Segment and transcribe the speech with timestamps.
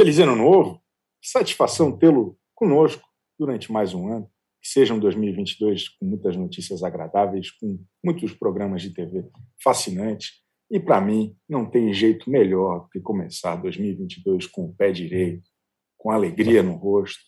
[0.00, 0.80] Feliz ano novo.
[1.22, 3.06] Satisfação tê-lo conosco
[3.38, 4.30] durante mais um ano.
[4.58, 9.28] Que seja um 2022 com muitas notícias agradáveis, com muitos programas de TV
[9.62, 10.40] fascinantes.
[10.70, 15.46] E para mim, não tem jeito melhor do que começar 2022 com o pé direito,
[15.98, 17.20] com alegria no rosto,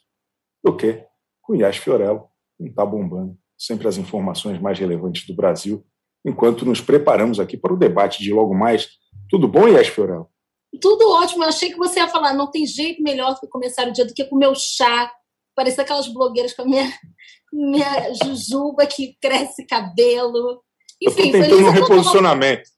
[0.64, 1.05] do que
[1.42, 3.36] com Yas Fiorello, que está bombando.
[3.55, 5.84] Sempre as informações mais relevantes do Brasil,
[6.25, 8.89] enquanto nos preparamos aqui para o debate de logo mais.
[9.28, 10.33] Tudo bom, Yas Fiorello?
[10.81, 11.45] Tudo ótimo.
[11.45, 14.05] Eu achei que você ia falar, não tem jeito melhor do que começar o dia
[14.05, 15.12] do que com o meu chá.
[15.55, 16.93] Parecia aquelas blogueiras com a minha,
[17.53, 20.62] minha jujuba que cresce cabelo.
[21.01, 22.71] Enfim, eu tentando um reposicionamento.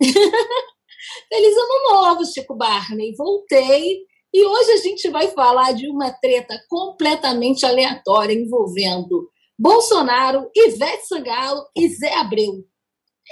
[1.28, 3.14] feliz ano novo, Chico Barney.
[3.16, 4.00] Voltei.
[4.32, 11.64] E hoje a gente vai falar de uma treta completamente aleatória envolvendo Bolsonaro, Ivete Sangalo
[11.76, 12.64] e Zé Abreu.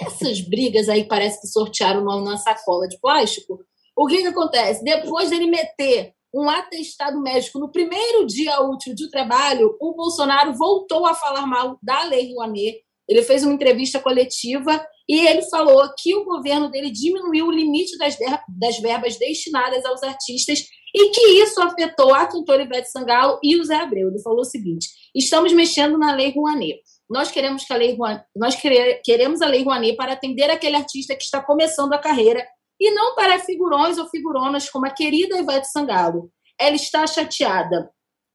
[0.01, 3.63] Essas brigas aí parece que sortearam o nome na sacola de plástico,
[3.97, 4.83] o que, que acontece?
[4.83, 11.07] Depois dele meter um atestado médico no primeiro dia útil de trabalho, o Bolsonaro voltou
[11.07, 12.79] a falar mal da Lei Rouanet.
[13.09, 17.97] Ele fez uma entrevista coletiva e ele falou que o governo dele diminuiu o limite
[17.97, 18.15] das,
[18.47, 23.63] das verbas destinadas aos artistas e que isso afetou a cantora Ivete Sangalo e o
[23.63, 24.09] Zé Abreu.
[24.09, 26.81] Ele falou o seguinte: estamos mexendo na Lei Rouanet.
[27.09, 27.97] Nós queremos que a lei
[28.35, 28.55] nós
[29.03, 32.45] queremos a Lei Rouanet para atender aquele artista que está começando a carreira
[32.79, 36.31] e não para figurões ou figuronas como a querida Ivete Sangalo.
[36.59, 37.89] Ela está chateada.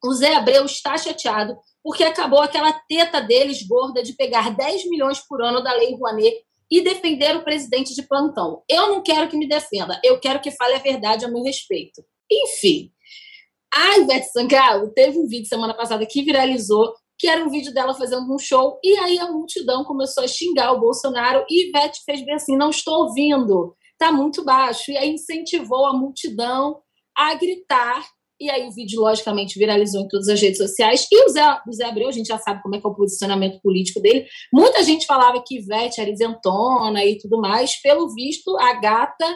[0.05, 5.21] O Zé Abreu está chateado porque acabou aquela teta deles gorda de pegar 10 milhões
[5.21, 6.35] por ano da Lei Rouanet
[6.71, 8.63] e defender o presidente de plantão.
[8.69, 12.03] Eu não quero que me defenda, eu quero que fale a verdade a meu respeito.
[12.31, 12.91] Enfim,
[13.73, 17.95] a Ivete Sangalo teve um vídeo semana passada que viralizou, que era um vídeo dela
[17.95, 22.25] fazendo um show, e aí a multidão começou a xingar o Bolsonaro, e Ivete fez
[22.25, 24.91] bem assim, não estou ouvindo está muito baixo.
[24.91, 26.81] E aí incentivou a multidão
[27.17, 28.05] a gritar.
[28.41, 31.07] E aí o vídeo, logicamente, viralizou em todas as redes sociais.
[31.11, 32.95] E o Zé, o Zé Abreu, a gente já sabe como é que é o
[32.95, 34.27] posicionamento político dele.
[34.53, 37.81] Muita gente falava que Ivete era isentona e tudo mais.
[37.81, 39.27] Pelo visto, a gata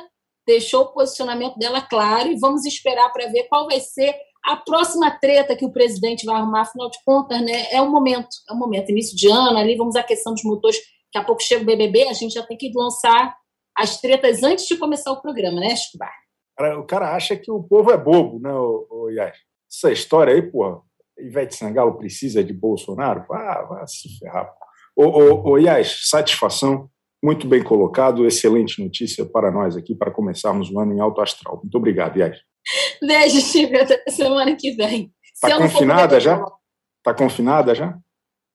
[0.44, 5.10] deixou o posicionamento dela claro e vamos esperar para ver qual vai ser a próxima
[5.10, 7.66] treta que o presidente vai arrumar, afinal de contas, né?
[7.72, 11.24] É o momento, é o momento, início de ano, ali vamos questão dos motores, daqui
[11.24, 13.36] a pouco chega o BBB, a gente já tem que lançar
[13.76, 16.12] as tretas antes de começar o programa, né, Escobar?
[16.78, 19.36] O cara acha que o povo é bobo, né, o, o Yas?
[19.70, 20.82] Essa história aí, pô,
[21.18, 23.26] Ivete Sangalo precisa de Bolsonaro?
[23.28, 24.50] Vá, vá se ferrar.
[24.96, 26.88] Ô, ô, ô Yas, satisfação,
[27.22, 31.58] muito bem colocado, excelente notícia para nós aqui, para começarmos o ano em alto astral.
[31.62, 32.38] Muito obrigado, Yas.
[33.02, 35.12] Beijo, Chico, até semana que vem.
[35.34, 36.42] Está confinada já?
[36.98, 37.98] Está confinada já?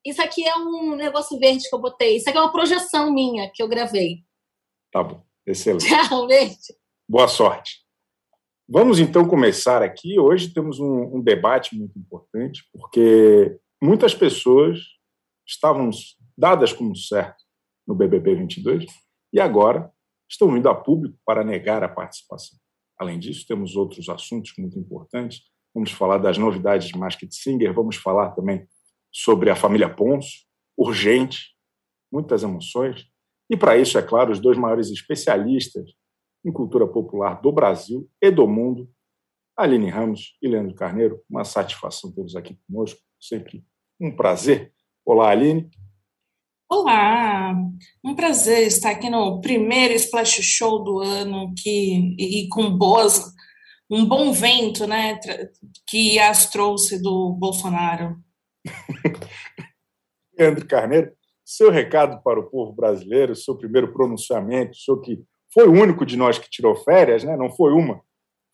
[0.05, 2.17] Isso aqui é um negócio verde que eu botei.
[2.17, 4.23] Isso aqui é uma projeção minha que eu gravei.
[4.91, 5.87] Tá bom, excelente.
[5.87, 6.55] Tchau, beijo.
[7.07, 7.79] Boa sorte.
[8.67, 10.19] Vamos então começar aqui.
[10.19, 14.79] Hoje temos um, um debate muito importante, porque muitas pessoas
[15.47, 15.89] estavam
[16.37, 17.43] dadas como certo
[17.87, 18.85] no BBB 22
[19.33, 19.91] e agora
[20.29, 22.57] estão vindo a público para negar a participação.
[22.97, 25.41] Além disso, temos outros assuntos muito importantes.
[25.73, 28.67] Vamos falar das novidades de Masked Singer, vamos falar também
[29.11, 30.45] sobre a família Ponço,
[30.77, 31.55] urgente,
[32.11, 33.05] muitas emoções.
[33.51, 35.91] E para isso, é claro, os dois maiores especialistas
[36.45, 38.89] em cultura popular do Brasil e do mundo,
[39.57, 41.21] Aline Ramos e Leandro Carneiro.
[41.29, 43.65] Uma satisfação tê-los aqui conosco, sempre
[43.99, 44.73] um prazer.
[45.05, 45.69] Olá, Aline.
[46.69, 47.53] Olá,
[48.01, 53.33] um prazer estar aqui no primeiro Splash Show do ano que, e, e com boas,
[53.89, 55.19] um bom vento, né,
[55.85, 58.17] que as trouxe do Bolsonaro.
[60.39, 61.13] Leandro Carneiro,
[61.55, 65.23] seu recado para o povo brasileiro, seu primeiro pronunciamento, o que
[65.53, 67.35] foi o único de nós que tirou férias, né?
[67.35, 68.01] não foi uma,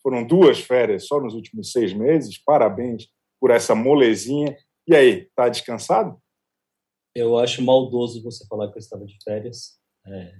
[0.01, 2.41] foram duas férias só nos últimos seis meses.
[2.43, 3.07] Parabéns
[3.39, 4.57] por essa molezinha.
[4.87, 6.17] E aí, está descansado?
[7.13, 9.77] Eu acho maldoso você falar que eu estava de férias.
[10.07, 10.33] É,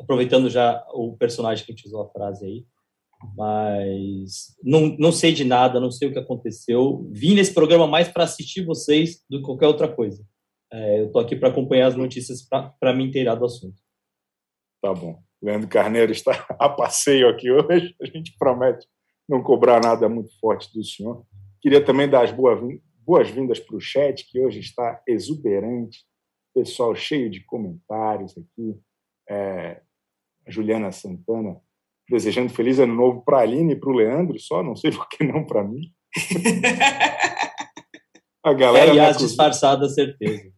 [0.00, 2.66] aproveitando já o personagem que a gente usou a frase aí,
[3.36, 7.08] mas não, não sei de nada, não sei o que aconteceu.
[7.12, 10.26] Vim nesse programa mais para assistir vocês do que qualquer outra coisa.
[10.72, 13.76] É, eu estou aqui para acompanhar as notícias para me inteirar do assunto.
[14.82, 15.22] Tá bom.
[15.42, 17.94] Leandro Carneiro está a passeio aqui hoje.
[18.00, 18.86] A gente promete
[19.28, 21.24] não cobrar nada muito forte do senhor.
[21.60, 26.04] Queria também dar as boas-vindas para o chat, que hoje está exuberante.
[26.54, 28.80] Pessoal cheio de comentários aqui.
[29.28, 29.82] É,
[30.46, 31.60] Juliana Santana
[32.08, 35.06] desejando feliz ano novo para a Aline e para o Leandro, só não sei por
[35.08, 35.92] que não para mim.
[38.42, 38.96] a galera.
[38.96, 40.57] É, disfarçada, certeza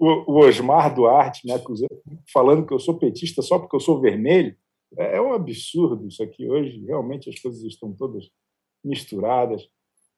[0.00, 2.00] o, Osmar Duarte me acusando,
[2.32, 4.56] falando que eu sou petista só porque eu sou vermelho.
[4.96, 6.48] É, é um absurdo isso aqui.
[6.48, 8.30] Hoje, realmente, as coisas estão todas
[8.82, 9.68] misturadas.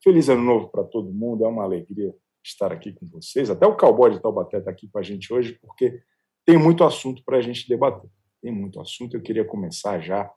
[0.02, 2.14] Feliz ano novo para todo mundo, é uma alegria
[2.44, 3.50] estar aqui com vocês.
[3.50, 6.00] Até o cowboy de Taubaté está aqui com a gente hoje, porque
[6.44, 8.10] tem muito assunto para a gente debater.
[8.40, 9.16] Tem muito assunto.
[9.16, 10.30] Eu queria começar já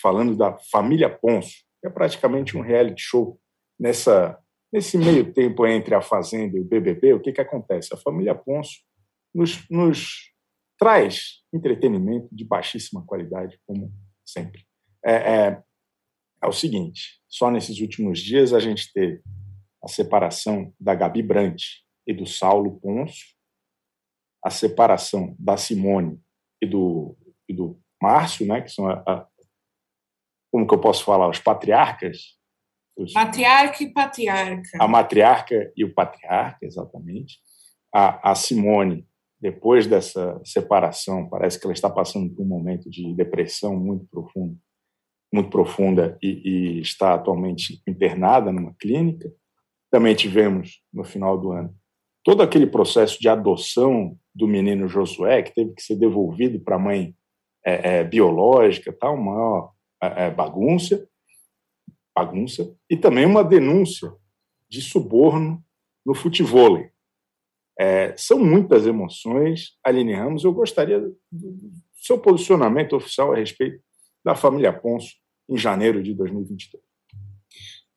[0.00, 3.38] falando da família Ponço, que é praticamente um reality show
[3.78, 4.38] nessa
[4.72, 7.14] nesse meio tempo entre a Fazenda e o BBB.
[7.14, 7.92] O que, que acontece?
[7.92, 8.78] A família Ponço
[9.34, 10.32] nos, nos
[10.78, 13.92] traz entretenimento de baixíssima qualidade, como
[14.24, 14.66] sempre.
[15.04, 15.62] É, é,
[16.42, 19.22] é o seguinte: só nesses últimos dias a gente teve
[19.82, 21.62] a separação da Gabi Brant
[22.06, 23.34] e do Saulo Ponço,
[24.44, 26.20] a separação da Simone
[26.60, 27.16] e do,
[27.48, 29.28] e do Márcio, né, que são a, a,
[30.50, 32.37] como que eu posso falar, os patriarcas.
[32.98, 34.70] Os, Matriarca e patriarca.
[34.80, 37.38] A matriarca e o patriarca, exatamente.
[37.94, 39.06] A, a Simone,
[39.40, 44.58] depois dessa separação, parece que ela está passando por um momento de depressão muito profundo,
[45.32, 49.32] muito profunda e, e está atualmente internada numa clínica.
[49.90, 51.72] Também tivemos, no final do ano,
[52.24, 56.80] todo aquele processo de adoção do menino Josué, que teve que ser devolvido para a
[56.80, 57.14] mãe
[57.64, 59.70] é, é, biológica, tal, uma
[60.02, 61.07] é, é, bagunça,
[62.24, 64.12] bagunça, e também uma denúncia
[64.68, 65.64] de suborno
[66.04, 66.84] no futebol.
[67.78, 70.44] É, são muitas emoções, Aline Ramos.
[70.44, 73.80] Eu gostaria do seu posicionamento oficial a respeito
[74.24, 75.14] da família Ponço
[75.48, 76.82] em janeiro de 2022.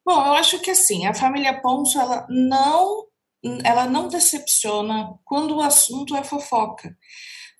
[0.06, 3.08] Bom, eu acho que assim, a família Ponço ela não
[3.64, 6.96] ela não decepciona quando o assunto é fofoca.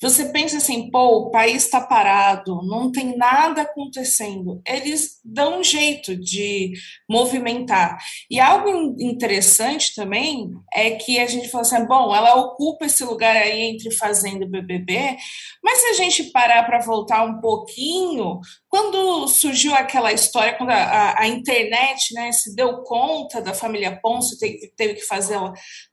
[0.02, 4.60] Você pensa assim, pô, o país está parado, não tem nada acontecendo.
[4.66, 6.74] Eles dão um jeito de
[7.08, 8.00] movimentar.
[8.30, 13.36] E algo interessante também é que a gente fala assim, bom, ela ocupa esse lugar
[13.36, 15.18] aí entre Fazenda e BBB,
[15.64, 20.84] mas se a gente parar para voltar um pouquinho, quando surgiu aquela história, quando a,
[20.84, 25.38] a, a, internet né, se deu conta da família Ponce, teve, teve que fazer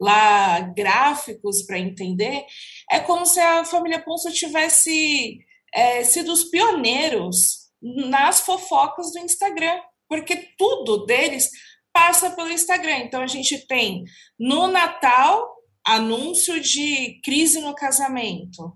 [0.01, 2.45] lá gráficos para entender,
[2.91, 5.39] é como se a família Ponce tivesse
[5.75, 11.49] é, sido os pioneiros nas fofocas do Instagram, porque tudo deles
[11.93, 12.99] passa pelo Instagram.
[12.99, 14.05] Então a gente tem
[14.39, 18.73] no Natal anúncio de crise no casamento.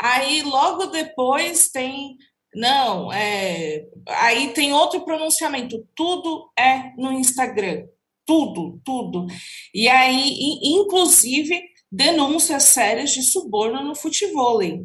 [0.00, 2.16] Aí logo depois tem
[2.54, 5.88] não, é, aí tem outro pronunciamento.
[5.96, 7.86] Tudo é no Instagram.
[8.26, 9.26] Tudo, tudo.
[9.74, 11.60] E aí, inclusive,
[11.92, 14.62] denúncias sérias de suborno no futebol.
[14.62, 14.80] É,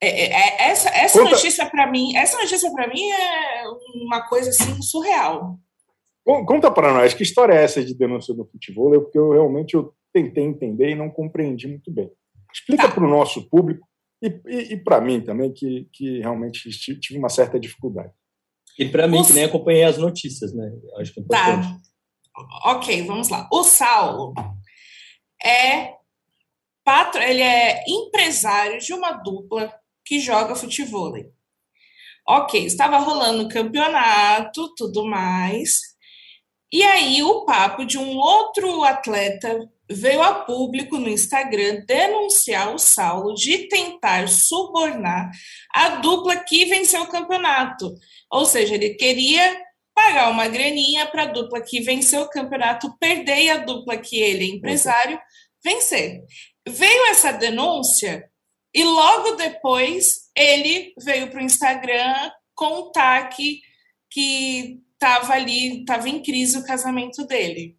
[0.00, 1.32] é, é, essa essa Conta...
[1.32, 3.64] notícia para mim, essa notícia para mim é
[4.06, 5.58] uma coisa assim surreal.
[6.24, 9.94] Conta para nós que história é essa de denúncia no futebol, porque eu realmente eu
[10.10, 12.10] tentei entender e não compreendi muito bem.
[12.50, 12.94] Explica tá.
[12.94, 13.86] para o nosso público
[14.22, 18.10] e, e, e para mim também que, que realmente tive uma certa dificuldade.
[18.78, 20.72] E para mim que nem acompanhei as notícias, né?
[20.98, 21.50] Acho que é tá.
[21.50, 21.82] importante.
[22.34, 22.72] Tá.
[22.72, 23.46] Ok, vamos lá.
[23.52, 24.32] O Saulo
[25.44, 25.94] é
[26.84, 29.74] patro, ele é empresário de uma dupla
[30.04, 31.14] que joga futebol.
[32.26, 35.80] Ok, estava rolando o campeonato, tudo mais.
[36.72, 42.78] E aí o papo de um outro atleta veio a público no Instagram denunciar o
[42.78, 45.30] Saulo de tentar subornar
[45.72, 47.94] a dupla que venceu o campeonato.
[48.30, 49.62] Ou seja, ele queria
[49.94, 54.20] pagar uma graninha para a dupla que venceu o campeonato perder e a dupla que
[54.20, 55.18] ele empresário
[55.62, 56.22] vencer.
[56.66, 58.28] Veio essa denúncia
[58.74, 66.58] e logo depois ele veio para o Instagram contar que estava ali, estava em crise
[66.58, 67.76] o casamento dele.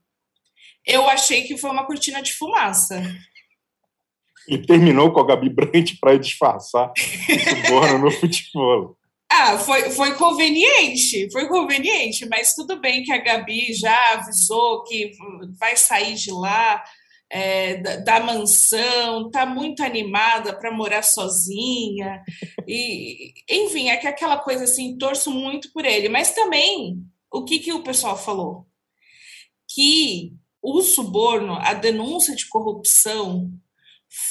[0.86, 3.02] Eu achei que foi uma cortina de fumaça.
[4.48, 6.92] E terminou com a Gabi Brandt para disfarçar
[7.72, 8.96] o no futebol.
[9.32, 15.12] Ah, foi, foi conveniente, foi conveniente, mas tudo bem que a Gabi já avisou que
[15.60, 16.84] vai sair de lá,
[17.30, 22.24] é, da, da, mansão, tá muito animada para morar sozinha,
[22.68, 27.60] e enfim, é que aquela coisa assim, torço muito por ele, mas também o que,
[27.60, 28.68] que o pessoal falou?
[29.74, 33.52] Que o suborno, a denúncia de corrupção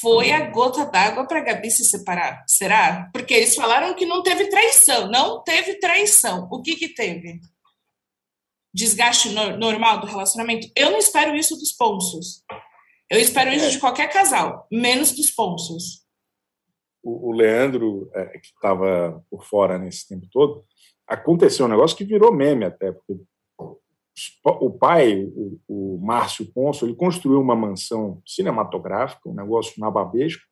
[0.00, 2.42] foi a gota d'água para Gabi se separar.
[2.46, 3.10] Será?
[3.12, 5.10] Porque eles falaram que não teve traição.
[5.10, 6.48] Não teve traição.
[6.50, 7.40] O que, que teve?
[8.72, 10.68] Desgaste no normal do relacionamento?
[10.74, 12.42] Eu não espero isso dos Ponços.
[13.10, 16.02] Eu espero isso de qualquer casal, menos dos Ponços.
[17.02, 20.64] O, o Leandro, é, que estava por fora nesse tempo todo,
[21.06, 23.22] aconteceu um negócio que virou meme até, porque
[24.44, 30.42] o pai, o, o Márcio Ponço, ele construiu uma mansão cinematográfica, um negócio nababesco,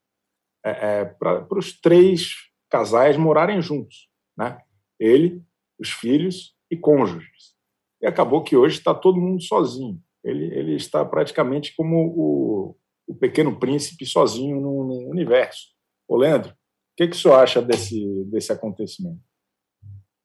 [0.64, 2.34] é, é, para os três
[2.70, 4.58] casais morarem juntos, né?
[4.98, 5.42] Ele,
[5.78, 7.54] os filhos e cônjuges.
[8.00, 10.00] e acabou que hoje está todo mundo sozinho.
[10.24, 12.76] Ele, ele está praticamente como o,
[13.06, 15.72] o pequeno príncipe sozinho no, no universo.
[16.08, 16.54] Ô, Leandro, o
[16.96, 19.20] que, que o senhor acha desse, desse acontecimento?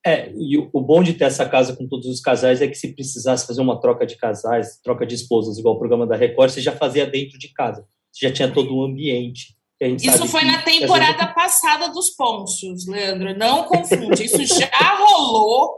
[0.08, 2.76] É, e o, o bom de ter essa casa com todos os casais é que
[2.76, 6.50] se precisasse fazer uma troca de casais, troca de esposas, igual o programa da Record,
[6.50, 7.86] você já fazia dentro de casa.
[8.10, 9.58] Você já tinha todo um ambiente.
[10.02, 11.36] Isso foi na temporada gente...
[11.36, 13.38] passada dos Pôncios, Leandro.
[13.38, 14.24] Não confunde.
[14.24, 15.76] Isso já rolou.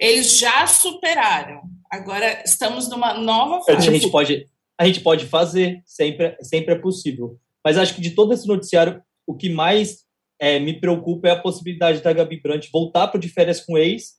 [0.00, 1.62] Eles já superaram.
[1.88, 3.88] Agora estamos numa nova fase.
[3.88, 4.46] A gente pode,
[4.76, 7.38] a gente pode fazer, sempre, sempre é possível.
[7.64, 10.04] Mas acho que de todo esse noticiário, o que mais
[10.40, 13.78] é, me preocupa é a possibilidade da Gabi Brandt voltar para de férias com o
[13.78, 14.14] ex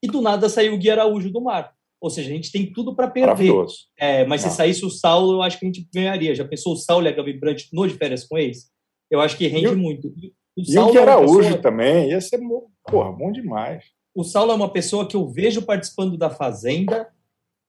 [0.00, 1.74] e do nada sair o Gui Araújo do mar.
[2.00, 3.50] Ou seja, a gente tem tudo para perder.
[3.98, 4.50] É, mas Não.
[4.50, 6.34] se saísse o Saulo, eu acho que a gente ganharia.
[6.34, 8.70] Já pensou o Saulo e a Gabi Brandt no de férias com ex?
[9.10, 10.08] Eu acho que rende e muito.
[10.08, 10.12] O
[10.56, 11.62] e o Gui é Araújo pessoa...
[11.62, 12.38] também, ia ser
[12.84, 13.84] porra, bom demais.
[14.14, 17.08] O Saulo é uma pessoa que eu vejo participando da Fazenda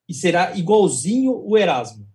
[0.08, 2.06] e será igualzinho o Erasmo.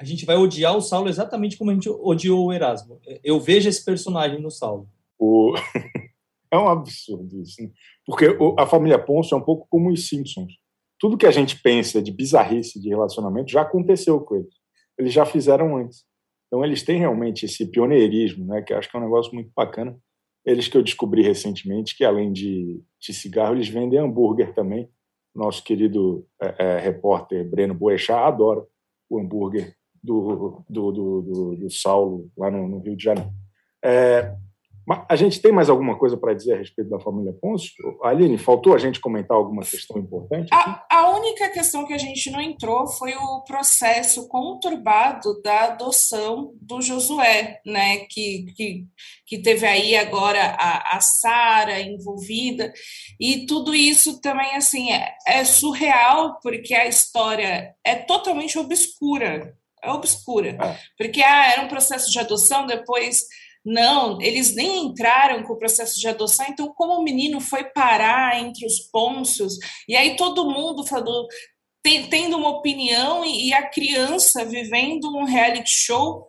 [0.00, 3.00] A gente vai odiar o Saulo exatamente como a gente odiou o Erasmo.
[3.22, 4.88] Eu vejo esse personagem no Saulo.
[5.18, 5.54] O...
[6.50, 7.62] é um absurdo isso.
[7.62, 7.70] Né?
[8.06, 8.26] Porque
[8.58, 10.52] a família Ponce é um pouco como os Simpsons.
[10.98, 14.54] Tudo que a gente pensa de bizarrice de relacionamento já aconteceu com eles.
[14.98, 16.04] Eles já fizeram antes.
[16.46, 19.96] Então, eles têm realmente esse pioneirismo, né, que acho que é um negócio muito bacana.
[20.44, 24.88] Eles que eu descobri recentemente que, além de, de cigarro, eles vendem hambúrguer também.
[25.34, 28.64] Nosso querido é, é, repórter Breno Boechat adora
[29.10, 33.30] o hambúrguer do, do, do, do, do Saulo, lá no, no Rio de Janeiro.
[33.84, 34.34] É,
[35.08, 37.72] a gente tem mais alguma coisa para dizer a respeito da família Pôncio?
[38.04, 40.48] Aline, faltou a gente comentar alguma questão importante?
[40.52, 46.52] A, a, única questão que a gente não entrou foi o processo conturbado da adoção
[46.60, 47.98] do Josué, né?
[48.08, 48.86] Que, que,
[49.26, 52.72] que teve aí agora a, a Sara envolvida,
[53.18, 59.56] e tudo isso também assim é, é surreal, porque a história é totalmente obscura.
[59.82, 60.50] É obscura.
[60.60, 60.78] É.
[60.96, 63.24] Porque ah, era um processo de adoção, depois
[63.66, 68.40] não, eles nem entraram com o processo de adoção, então como o menino foi parar
[68.40, 69.58] entre os pôncios,
[69.88, 71.26] e aí todo mundo falou,
[71.82, 76.26] tendo uma opinião, e, a criança vivendo um reality show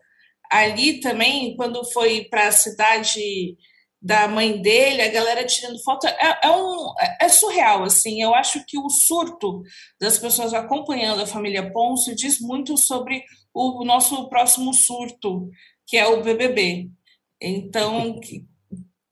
[0.51, 3.55] ali também, quando foi para a cidade
[4.01, 8.63] da mãe dele, a galera tirando foto, é, é, um, é surreal, assim, eu acho
[8.65, 9.61] que o surto
[9.99, 15.49] das pessoas acompanhando a família Pôncio diz muito sobre o nosso próximo surto,
[15.85, 16.89] que é o BBB.
[17.41, 18.45] Então, que,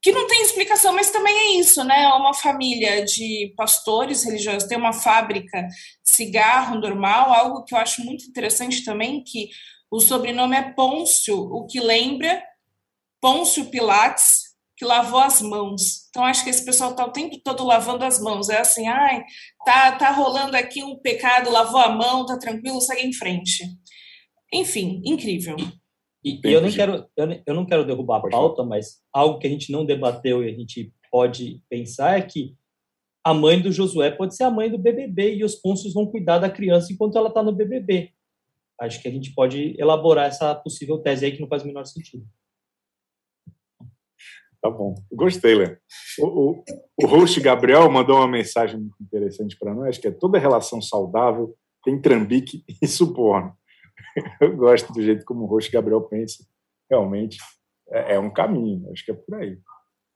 [0.02, 2.04] que não tem explicação, mas também é isso, né?
[2.04, 7.78] É uma família de pastores religiosos, tem uma fábrica de cigarro normal, algo que eu
[7.78, 9.48] acho muito interessante também, que
[9.90, 12.42] o sobrenome é Pôncio, o que lembra
[13.20, 16.06] Pôncio Pilates, que lavou as mãos.
[16.10, 18.48] Então, acho que esse pessoal está o tempo todo lavando as mãos.
[18.48, 19.24] É assim, ai,
[19.64, 23.64] tá, tá rolando aqui um pecado, lavou a mão, tá tranquilo, segue em frente.
[24.52, 25.56] Enfim, incrível.
[26.26, 29.46] E, e eu, não quero, eu, eu, não quero derrubar a pauta, mas algo que
[29.46, 32.56] a gente não debateu e a gente pode pensar é que
[33.24, 36.40] a mãe do Josué pode ser a mãe do BBB e os cônsules vão cuidar
[36.40, 38.10] da criança enquanto ela está no BBB.
[38.80, 41.86] Acho que a gente pode elaborar essa possível tese aí que não faz o menor
[41.86, 42.26] sentido.
[44.60, 44.96] Tá bom.
[45.12, 45.78] Gostei, Léo.
[46.18, 46.64] O, o,
[47.02, 51.56] o host Gabriel mandou uma mensagem muito interessante para nós, que é toda relação saudável
[51.84, 53.56] tem trambique e suborno.
[54.40, 56.44] eu gosto do jeito como o Roxo Gabriel pensa.
[56.90, 57.38] Realmente
[57.90, 59.58] é, é, um caminho, acho que é por aí.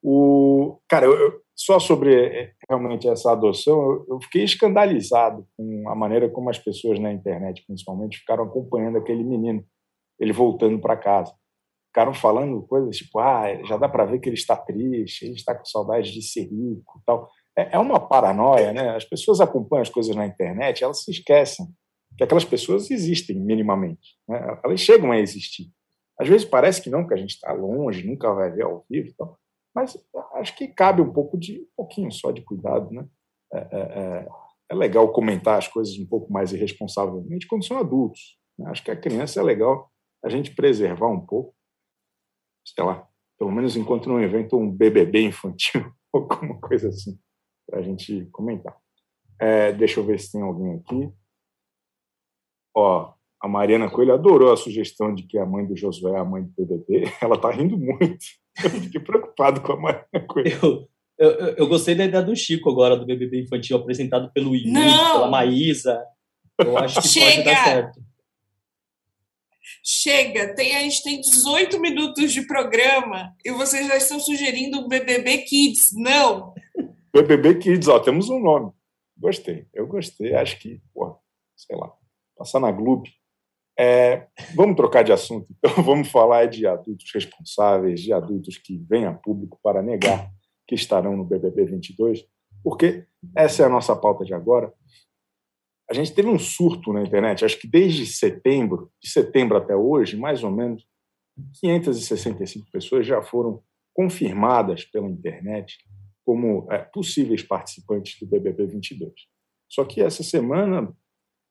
[0.02, 6.28] O, cara, eu, só sobre é, realmente essa adoção, eu, fiquei escandalizado com a maneira
[6.28, 9.62] como as pessoas na internet, principalmente, ficaram acompanhando aquele menino,
[10.19, 11.35] ele voltando para casa.
[11.88, 15.54] Ficaram falando coisas tipo, ah, já dá para ver que ele está triste, ele está
[15.54, 17.28] com saudade de ser rico tal.
[17.59, 18.97] É, é uma paranoia, né?
[18.97, 21.66] As pessoas acompanham as coisas na internet, elas se esquecem
[22.21, 24.19] que aquelas pessoas existem minimamente.
[24.29, 24.61] Né?
[24.62, 25.73] Elas chegam a existir.
[26.19, 29.09] Às vezes parece que não, que a gente está longe, nunca vai ver ao vivo,
[29.09, 29.35] então,
[29.75, 29.97] mas
[30.35, 33.07] acho que cabe um pouco de um pouquinho só de cuidado, né?
[33.55, 34.29] É, é, é,
[34.69, 38.39] é legal comentar as coisas um pouco mais irresponsavelmente quando são adultos.
[38.59, 38.69] Né?
[38.69, 39.91] Acho que a criança é legal
[40.23, 41.55] a gente preservar um pouco,
[42.67, 43.09] sei lá,
[43.39, 47.19] pelo menos enquanto não inventa um BBB infantil ou alguma coisa assim
[47.67, 48.77] para a gente comentar.
[49.39, 51.11] É, deixa eu ver se tem alguém aqui.
[52.75, 56.25] Ó, a Mariana Coelho adorou a sugestão de que a mãe do Josué é a
[56.25, 57.11] mãe do BBB.
[57.21, 58.19] Ela está rindo muito.
[58.62, 60.89] Eu fiquei preocupado com a Mariana Coelho.
[61.19, 65.12] Eu, eu, eu, gostei da ideia do Chico agora, do BBB infantil, apresentado pelo Ian,
[65.12, 66.03] pela Maísa.
[66.59, 67.27] Eu acho que Chega!
[67.27, 68.00] pode dar certo.
[69.83, 74.89] Chega, tem, a gente tem 18 minutos de programa e vocês já estão sugerindo o
[74.89, 75.91] BBB Kids.
[75.95, 76.55] Não!
[77.12, 78.73] BBB Kids, ó, temos um nome.
[79.17, 80.35] Gostei, eu gostei.
[80.35, 81.17] Acho que, porra,
[81.57, 81.93] sei lá,
[82.41, 83.05] passar na Globo.
[83.79, 89.05] É, vamos trocar de assunto, então vamos falar de adultos responsáveis, de adultos que vêm
[89.05, 90.31] a público para negar
[90.67, 92.25] que estarão no BBB 22,
[92.65, 93.07] porque
[93.37, 94.73] essa é a nossa pauta de agora.
[95.91, 100.17] A gente teve um surto na internet, acho que desde setembro, de setembro até hoje,
[100.17, 100.87] mais ou menos,
[101.61, 105.79] 565 pessoas já foram confirmadas pela internet
[106.25, 109.13] como é, possíveis participantes do BBB 22.
[109.69, 110.95] Só que essa semana,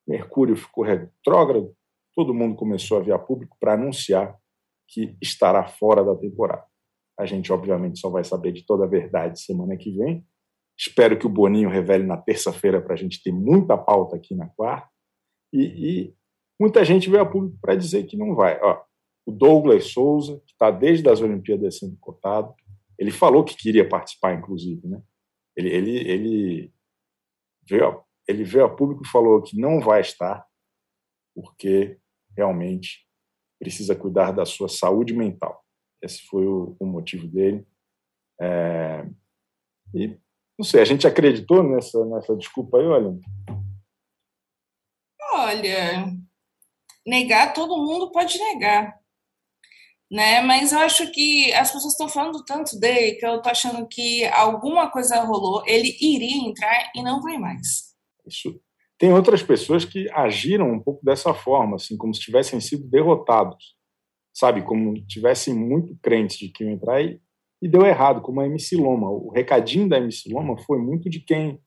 [0.09, 1.71] Mercúrio ficou retrógrado,
[2.15, 4.35] todo mundo começou a vir a público para anunciar
[4.87, 6.65] que estará fora da temporada.
[7.19, 10.25] A gente, obviamente, só vai saber de toda a verdade semana que vem.
[10.75, 14.47] Espero que o Boninho revele na terça-feira para a gente ter muita pauta aqui na
[14.47, 14.89] quarta.
[15.53, 16.15] E, e
[16.59, 18.59] muita gente veio a público para dizer que não vai.
[18.63, 18.81] Ó,
[19.27, 22.55] o Douglas Souza, que está desde as Olimpíadas sendo cotado,
[22.97, 25.01] ele falou que queria participar, inclusive, né?
[25.55, 26.73] Ele, ele, ele,
[27.69, 30.45] veio, ele veio a público e falou que não vai estar,
[31.33, 31.99] porque
[32.37, 33.07] realmente
[33.59, 35.65] precisa cuidar da sua saúde mental.
[36.01, 37.65] Esse foi o, o motivo dele.
[38.39, 39.05] É,
[39.93, 40.17] e,
[40.57, 43.19] não sei, a gente acreditou nessa, nessa desculpa aí, olha?
[45.33, 46.13] Olha,
[47.05, 48.99] negar todo mundo pode negar
[50.11, 50.41] né?
[50.41, 54.25] Mas eu acho que as pessoas estão falando tanto dele que eu tô achando que
[54.27, 57.88] alguma coisa rolou, ele iria entrar e não vai mais.
[58.29, 58.59] Isso.
[58.97, 63.75] Tem outras pessoas que agiram um pouco dessa forma, assim, como se tivessem sido derrotados,
[64.33, 64.61] sabe?
[64.61, 67.19] Como tivessem muito crentes de que iam entrar e,
[67.61, 69.09] e deu errado, como a MC Loma.
[69.09, 71.59] O recadinho da MC Loma foi muito de quem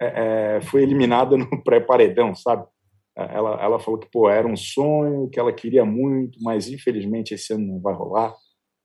[0.00, 2.66] é, é, foi eliminada no pré-paredão, sabe?
[3.16, 7.52] ela, ela falou que pô, era um sonho, que ela queria muito, mas infelizmente esse
[7.54, 8.34] ano não vai rolar.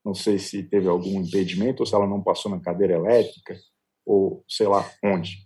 [0.04, 3.54] Não sei se teve algum impedimento ou se ela não passou na cadeira elétrica
[4.06, 5.36] ou sei lá onde.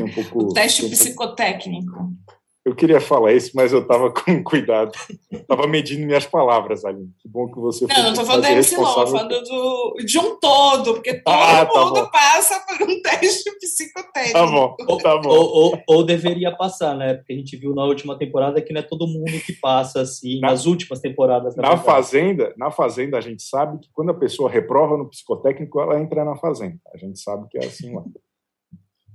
[0.00, 1.92] Um pouco, o teste um psicotécnico.
[1.92, 2.38] Pouco...
[2.68, 4.92] Eu queria falar isso, mas eu estava com cuidado.
[5.32, 7.10] Estava medindo minhas palavras, Aline.
[7.18, 10.38] Que bom que você Não, não estou falando da Epsilon, estou falando do, de um
[10.38, 12.10] todo, porque todo ah, tá mundo bom.
[12.10, 14.38] passa por um teste psicotécnico.
[14.38, 15.30] Tá bom, tá bom.
[15.30, 17.14] Ou, ou, ou, deveria passar, né?
[17.14, 20.38] Porque a gente viu na última temporada que não é todo mundo que passa assim,
[20.38, 21.56] na, nas últimas temporadas.
[21.56, 25.80] Na, na Fazenda, na Fazenda, a gente sabe que quando a pessoa reprova no psicotécnico,
[25.80, 26.78] ela entra na Fazenda.
[26.92, 28.04] A gente sabe que é assim lá.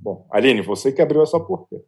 [0.03, 1.85] Bom, Aline, você que abriu essa porteira.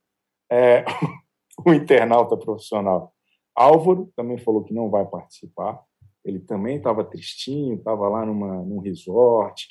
[0.50, 0.86] É,
[1.66, 3.14] o internauta profissional
[3.54, 5.84] Álvaro também falou que não vai participar.
[6.24, 9.68] Ele também estava tristinho, estava lá numa, num resort.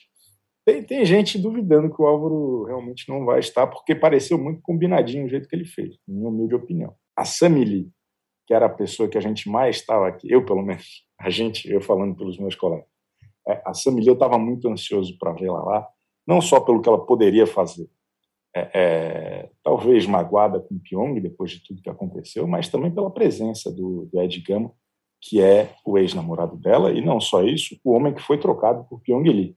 [0.63, 5.25] Tem, tem gente duvidando que o Álvaro realmente não vai estar, porque pareceu muito combinadinho
[5.25, 6.95] o jeito que ele fez, minha humilde opinião.
[7.17, 7.91] A Samili,
[8.47, 11.71] que era a pessoa que a gente mais estava aqui, eu pelo menos, a gente,
[11.71, 12.87] eu falando pelos meus colegas,
[13.49, 15.89] é, a Samili eu estava muito ansioso para vê-la lá,
[16.27, 17.89] não só pelo que ela poderia fazer,
[18.55, 23.11] é, é, talvez magoada com o Pyong depois de tudo que aconteceu, mas também pela
[23.11, 24.73] presença do, do Ed Gama,
[25.21, 29.01] que é o ex-namorado dela, e não só isso, o homem que foi trocado por
[29.01, 29.57] Pyong Lee.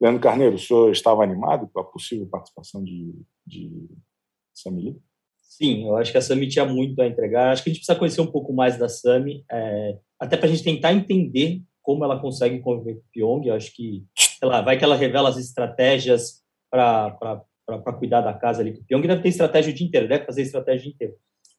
[0.00, 3.14] Leandro Carneiro, o senhor estava animado com a possível participação de,
[3.46, 3.88] de
[4.54, 5.00] Sami?
[5.40, 7.50] Sim, eu acho que a Sami tinha muito a entregar.
[7.50, 10.50] Acho que a gente precisa conhecer um pouco mais da Sami, é, até para a
[10.50, 13.46] gente tentar entender como ela consegue conviver com o Pyong.
[13.46, 14.04] Eu acho que,
[14.42, 18.70] lá, vai que ela revela as estratégias para para cuidar da casa ali.
[18.70, 21.14] O Pyong deve ter estratégia o dia inteiro, deve fazer estratégia o dia inteiro.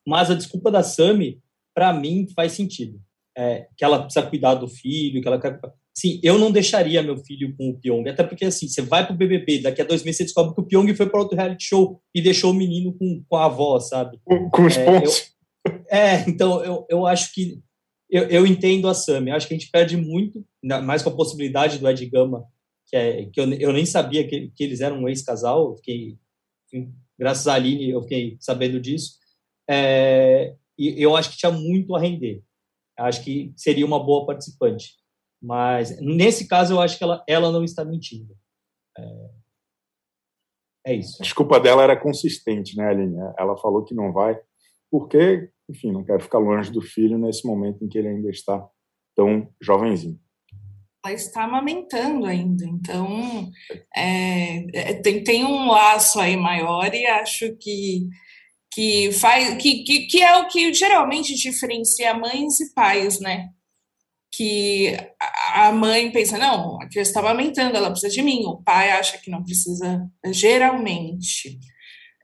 [0.06, 1.42] Mas a desculpa da Sami,
[1.76, 3.00] para mim, faz sentido.
[3.38, 5.60] É, que ela precisa cuidar do filho, que ela quer...
[5.94, 9.16] Sim, eu não deixaria meu filho com o Pyong, até porque, assim, você vai pro
[9.16, 12.02] BBB, daqui a dois meses você descobre que o Pyong foi para outro reality show
[12.16, 14.20] e deixou o menino com, com a avó, sabe?
[14.24, 15.34] Com, com os é, pontos.
[15.66, 17.60] Eu, é, então, eu, eu acho que
[18.10, 21.78] eu, eu entendo a Sami, acho que a gente perde muito, mais com a possibilidade
[21.78, 22.46] do Ed Gama
[22.88, 26.18] que, é, que eu, eu nem sabia que, que eles eram um ex-casal, fiquei,
[27.20, 29.18] graças a Aline, eu fiquei sabendo disso,
[29.70, 32.42] é, e eu acho que tinha muito a render,
[32.98, 34.96] acho que seria uma boa participante,
[35.42, 38.36] mas nesse caso eu acho que ela, ela não está mentindo.
[38.98, 39.30] É,
[40.88, 41.18] é isso.
[41.20, 43.18] A desculpa dela era consistente, né, Aline?
[43.38, 44.40] Ela falou que não vai,
[44.90, 48.68] porque, enfim, não quer ficar longe do filho nesse momento em que ele ainda está
[49.16, 50.20] tão jovenzinho
[51.06, 53.50] ela está amamentando ainda, então
[53.96, 58.08] é, é, tem, tem um laço aí maior e acho que
[58.78, 63.50] que faz que, que, que é o que geralmente diferencia mães e pais, né?
[64.32, 64.96] Que
[65.52, 68.44] a mãe pensa, não, a criança está amamentando, ela precisa de mim.
[68.46, 71.58] O pai acha que não precisa, geralmente.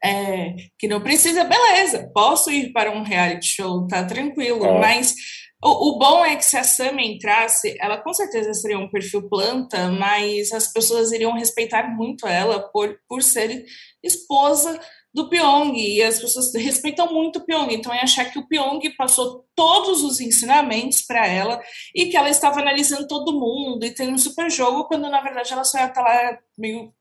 [0.05, 4.79] É, que não precisa, beleza, posso ir para um reality show, tá tranquilo, é.
[4.79, 5.15] mas
[5.63, 9.29] o, o, bom é que se a Sam entrasse, ela com certeza seria um perfil
[9.29, 13.65] planta, mas as pessoas iriam respeitar muito ela por, por ser
[14.03, 14.79] esposa
[15.13, 18.81] do Pyong e as pessoas respeitam muito o Pyong, então é achar que o Pyong
[18.97, 21.61] passou todos os ensinamentos para ela
[21.93, 25.53] e que ela estava analisando todo mundo e tendo um super jogo, quando na verdade
[25.53, 26.91] ela só ia estar lá meio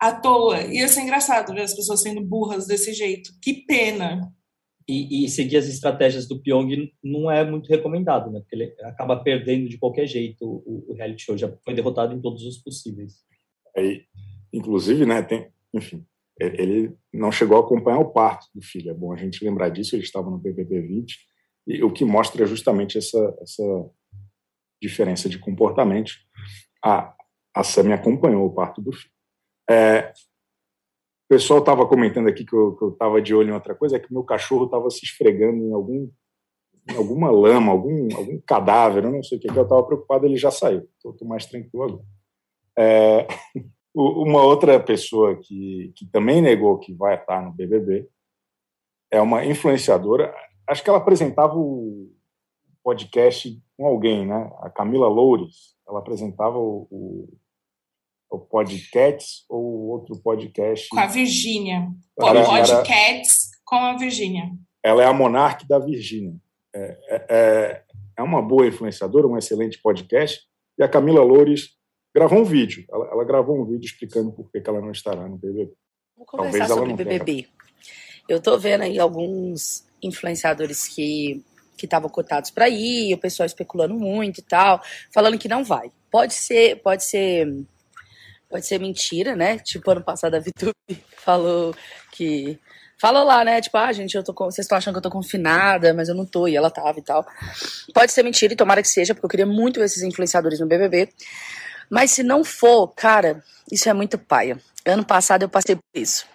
[0.00, 0.62] à toa.
[0.62, 3.30] Ia ser engraçado ver as pessoas sendo burras desse jeito.
[3.40, 4.32] Que pena.
[4.90, 8.40] E, e, seguir as estratégias do Pyong não é muito recomendado, né?
[8.40, 11.38] Porque ele acaba perdendo de qualquer jeito o, o reality show.
[11.38, 13.20] Já foi derrotado em todos os possíveis.
[13.76, 14.02] Aí,
[14.52, 15.22] inclusive, né?
[15.22, 16.04] Tem, enfim,
[16.40, 18.90] ele não chegou a acompanhar o parto do filho.
[18.90, 19.94] É bom a gente lembrar disso.
[19.94, 21.18] Ele estava no PPP 20
[21.68, 23.90] e o que mostra justamente essa, essa
[24.82, 26.12] diferença de comportamento.
[26.84, 27.14] A,
[27.54, 29.12] a Sammy acompanhou o parto do filho.
[29.70, 30.12] É,
[31.30, 34.12] o pessoal estava comentando aqui que eu estava de olho em outra coisa, é que
[34.12, 36.10] meu cachorro estava se esfregando em algum
[36.90, 40.26] em alguma lama, algum, algum cadáver, eu não sei o que, que eu estava preocupado,
[40.26, 40.88] ele já saiu.
[40.96, 42.04] Estou mais tranquilo agora.
[42.76, 43.28] É,
[43.94, 48.08] uma outra pessoa que, que também negou que vai estar no BBB
[49.08, 50.34] é uma influenciadora.
[50.66, 52.10] Acho que ela apresentava o
[52.82, 54.52] podcast com alguém, né?
[54.62, 55.76] A Camila Loures.
[55.86, 57.28] Ela apresentava o
[58.30, 60.88] o Podcasts ou outro podcast?
[60.88, 61.88] Com a Virgínia.
[62.16, 64.50] Podcasts com a Virgínia.
[64.82, 66.34] Ela é a monarca da Virgínia.
[66.74, 67.82] É, é, é,
[68.18, 70.40] é uma boa influenciadora, um excelente podcast.
[70.78, 71.70] E a Camila Loures
[72.14, 72.84] gravou um vídeo.
[72.90, 75.72] Ela, ela gravou um vídeo explicando por que, ela não estará no BBB.
[76.16, 77.48] Vamos conversar Talvez sobre BBB.
[78.28, 81.44] Eu estou vendo aí alguns influenciadores que
[81.76, 85.90] que estavam cotados para ir, o pessoal especulando muito e tal, falando que não vai.
[86.10, 87.64] Pode ser, pode ser
[88.50, 89.58] pode ser mentira, né?
[89.58, 90.74] Tipo, ano passado a Vitube
[91.24, 91.74] falou
[92.12, 92.58] que.
[92.98, 93.62] Falou lá, né?
[93.62, 96.26] Tipo, ah, gente, eu tô vocês estão achando que eu tô confinada, mas eu não
[96.26, 97.26] tô, e ela tava e tal.
[97.94, 100.66] Pode ser mentira, e tomara que seja, porque eu queria muito ver esses influenciadores no
[100.66, 101.08] BBB.
[101.88, 104.58] Mas se não for, cara, isso é muito paia.
[104.84, 106.26] Ano passado eu passei por isso.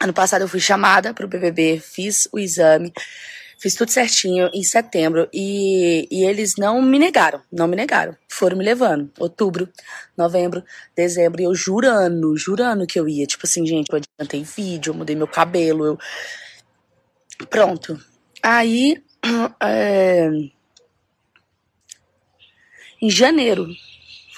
[0.00, 2.92] Ano passado eu fui chamada pro BBB, fiz o exame,
[3.58, 8.16] Fiz tudo certinho em setembro e, e eles não me negaram, não me negaram.
[8.28, 9.10] Foram me levando.
[9.18, 9.68] Outubro,
[10.16, 10.62] novembro,
[10.94, 13.26] dezembro, e eu jurando, jurando que eu ia.
[13.26, 15.98] Tipo assim, gente, eu adiantei vídeo, eu mudei meu cabelo, eu.
[17.50, 18.00] Pronto.
[18.42, 19.02] Aí.
[19.60, 20.30] É...
[23.02, 23.66] Em janeiro.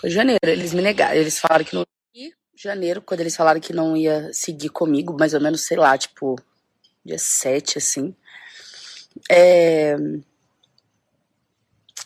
[0.00, 0.40] Foi janeiro.
[0.42, 1.14] Eles me negaram.
[1.14, 2.32] Eles falaram que não ia.
[2.56, 6.36] Janeiro, quando eles falaram que não ia seguir comigo, mais ou menos, sei lá, tipo,
[7.04, 8.14] dia 7, assim.
[9.30, 9.96] É...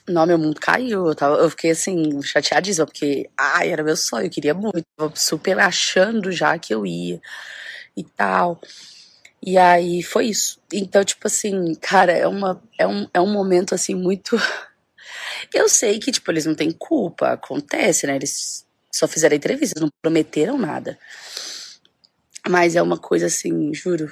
[0.07, 1.07] Não, meu mundo caiu.
[1.07, 4.79] Eu, tava, eu fiquei assim, chateadíssima, porque, ai, era meu sonho, eu queria muito.
[4.99, 7.21] Eu tava super achando já que eu ia
[7.97, 8.61] e tal.
[9.47, 10.59] E aí foi isso.
[10.73, 14.37] Então, tipo assim, cara, é, uma, é, um, é um momento assim muito.
[15.53, 18.17] Eu sei que, tipo, eles não têm culpa, acontece, né?
[18.17, 20.99] Eles só fizeram entrevistas, não prometeram nada.
[22.49, 24.11] Mas é uma coisa assim, juro,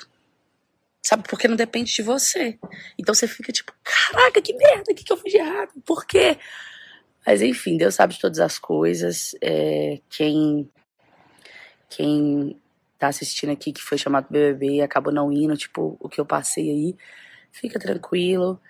[1.04, 1.24] Sabe?
[1.28, 2.58] Porque não depende de você.
[2.98, 5.72] Então você fica tipo, caraca, que merda, o que, que eu fiz de errado?
[5.84, 6.38] Por quê?
[7.26, 9.34] Mas enfim, Deus sabe de todas as coisas.
[9.40, 10.70] É, quem
[11.88, 12.56] quem
[12.98, 16.24] tá assistindo aqui que foi chamado BBB e acabou não indo, tipo, o que eu
[16.24, 16.96] passei aí,
[17.50, 18.60] fica tranquilo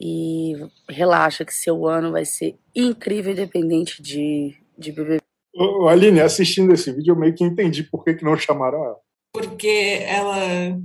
[0.00, 0.52] e
[0.88, 5.20] relaxa que seu ano vai ser incrível independente de, de BBB.
[5.54, 9.00] Ô, Aline, assistindo esse vídeo eu meio que entendi por que, que não chamaram ela.
[9.32, 10.78] Porque ela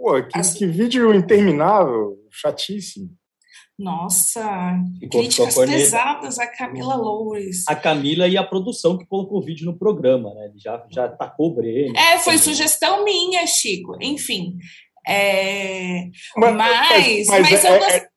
[0.00, 0.54] Pô, que, As...
[0.54, 3.10] que vídeo interminável, chatíssimo.
[3.78, 4.78] Nossa,
[5.10, 7.64] críticas pesadas a Camila Loures.
[7.68, 10.46] A Camila e a produção que colocou o vídeo no programa, né?
[10.46, 11.96] Ele já, já tacou o Breno.
[11.96, 13.96] É, foi sugestão minha, Chico.
[14.00, 14.58] Enfim.
[15.06, 16.10] É...
[16.36, 17.84] Mas, mas, mas, mas é, eu...
[17.84, 18.08] é,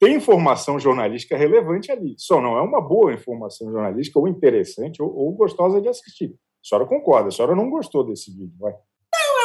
[0.00, 2.14] tem informação jornalística relevante ali.
[2.16, 6.34] Só não é uma boa informação jornalística, ou interessante, ou, ou gostosa de assistir.
[6.64, 8.72] A senhora concorda, a senhora não gostou desse vídeo, vai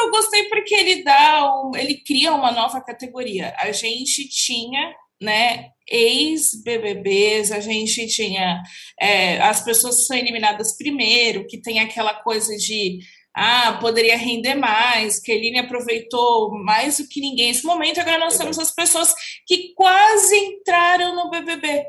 [0.06, 3.54] eu gostei porque ele dá, um, ele cria uma nova categoria.
[3.58, 8.62] A gente tinha, né, ex-BBBs, a gente tinha
[9.00, 12.98] é, as pessoas que são eliminadas primeiro, que tem aquela coisa de
[13.38, 18.00] ah, poderia render mais, que a Eline aproveitou mais do que ninguém nesse momento.
[18.00, 19.14] Agora nós temos as pessoas
[19.46, 21.84] que quase entraram no BBB.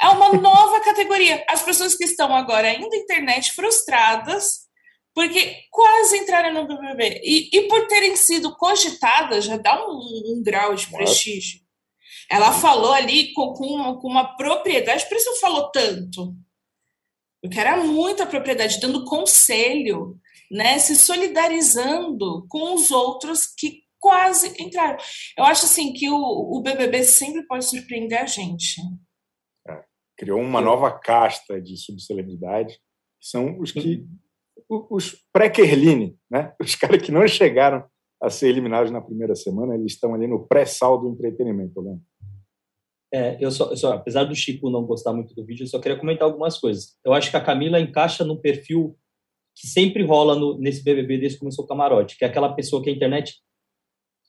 [0.00, 1.44] É uma nova categoria.
[1.50, 4.69] As pessoas que estão agora ainda na internet frustradas
[5.20, 7.20] porque quase entraram no BBB.
[7.22, 11.60] E, e por terem sido cogitadas, já dá um, um grau de prestígio.
[12.30, 16.34] Ela falou ali com, com, uma, com uma propriedade, por isso falou tanto.
[17.42, 20.18] Porque era muita propriedade, dando conselho,
[20.50, 24.96] né, se solidarizando com os outros que quase entraram.
[25.36, 28.80] Eu acho assim que o, o BBB sempre pode surpreender a gente.
[29.68, 29.82] É,
[30.16, 32.72] criou uma nova casta de subcelebridade,
[33.20, 34.06] que são os que
[34.70, 36.54] os pré-Kerline, né?
[36.60, 37.84] os caras que não chegaram
[38.22, 41.98] a ser eliminados na primeira semana, eles estão ali no pré-sal do entretenimento, né?
[43.12, 45.80] É, eu só, eu só, apesar do Chico não gostar muito do vídeo, eu só
[45.80, 46.96] queria comentar algumas coisas.
[47.04, 48.96] Eu acho que a Camila encaixa no perfil
[49.56, 52.82] que sempre rola no, nesse BBB desde que começou o camarote, que é aquela pessoa
[52.82, 53.34] que a internet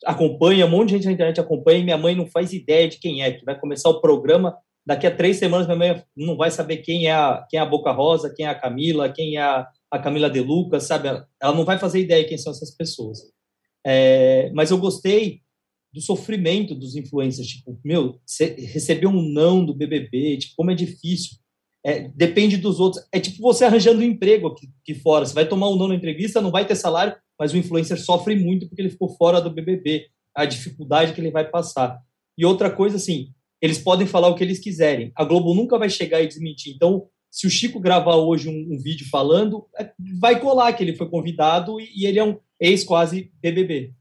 [0.04, 2.98] acompanha, um monte de gente na internet acompanha e minha mãe não faz ideia de
[2.98, 6.50] quem é, que vai começar o programa, daqui a três semanas minha mãe não vai
[6.50, 9.42] saber quem é a, quem é a Boca Rosa, quem é a Camila, quem é
[9.42, 11.10] a, a Camila De Lucas, sabe?
[11.10, 13.20] Ela não vai fazer ideia de quem são essas pessoas.
[13.86, 15.42] É, mas eu gostei
[15.94, 21.38] do sofrimento dos influencers, tipo, meu, receber um não do BBB, tipo, como é difícil.
[21.84, 23.04] É, depende dos outros.
[23.12, 25.26] É tipo você arranjando um emprego aqui, aqui, fora.
[25.26, 28.36] Você vai tomar um não na entrevista, não vai ter salário, mas o influencer sofre
[28.36, 30.08] muito porque ele ficou fora do BBB.
[30.34, 32.00] A dificuldade que ele vai passar.
[32.38, 35.12] E outra coisa, assim, eles podem falar o que eles quiserem.
[35.16, 36.74] A Globo nunca vai chegar e desmentir.
[36.74, 40.96] Então, se o Chico gravar hoje um, um vídeo falando, é, vai colar que ele
[40.96, 43.94] foi convidado e, e ele é um ex quase BBB.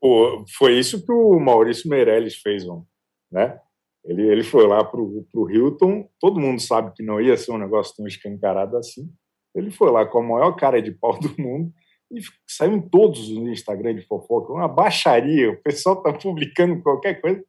[0.00, 2.64] Pô, foi isso que o Maurício Meirelles fez,
[3.30, 3.58] né?
[4.04, 7.58] Ele, ele foi lá para o Hilton, todo mundo sabe que não ia ser um
[7.58, 9.12] negócio tão escancarado assim.
[9.54, 11.72] Ele foi lá com a maior cara de pau do mundo
[12.12, 15.50] e saiu em todos os Instagram de fofoca, uma baixaria.
[15.50, 17.44] O pessoal está publicando qualquer coisa,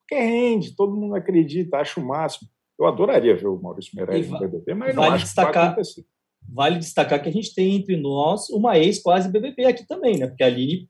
[0.00, 2.48] porque rende, todo mundo acredita, acha o máximo.
[2.78, 5.66] Eu adoraria ver o Maurício Meirelles no BBB, mas vale não acho destacar, que vai
[5.68, 6.04] acontecer.
[6.48, 10.26] Vale destacar que a gente tem entre nós uma ex quase BBB aqui também, né?
[10.26, 10.88] Porque a Aline,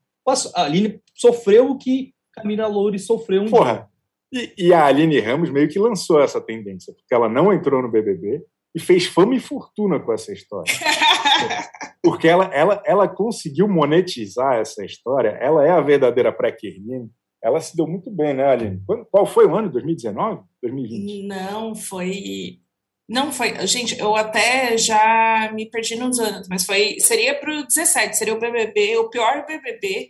[0.55, 3.89] a Aline sofreu o que Camila Loures sofreu um Porra,
[4.31, 4.51] dia.
[4.57, 7.89] E, e, a Aline Ramos meio que lançou essa tendência, porque ela não entrou no
[7.89, 8.43] BBB
[8.75, 10.73] e fez fama e fortuna com essa história.
[12.03, 17.09] porque ela, ela, ela conseguiu monetizar essa história, ela é a verdadeira pré-Kerline.
[17.45, 18.81] Ela se deu muito bem, né, Aline?
[19.11, 19.71] Qual foi o ano?
[19.71, 20.41] 2019?
[20.63, 21.27] 2020?
[21.27, 22.59] Não, foi.
[23.07, 23.67] Não foi.
[23.67, 26.99] Gente, eu até já me perdi nos anos, mas foi.
[26.99, 30.09] Seria para o 17, seria o BBB, o pior BBB,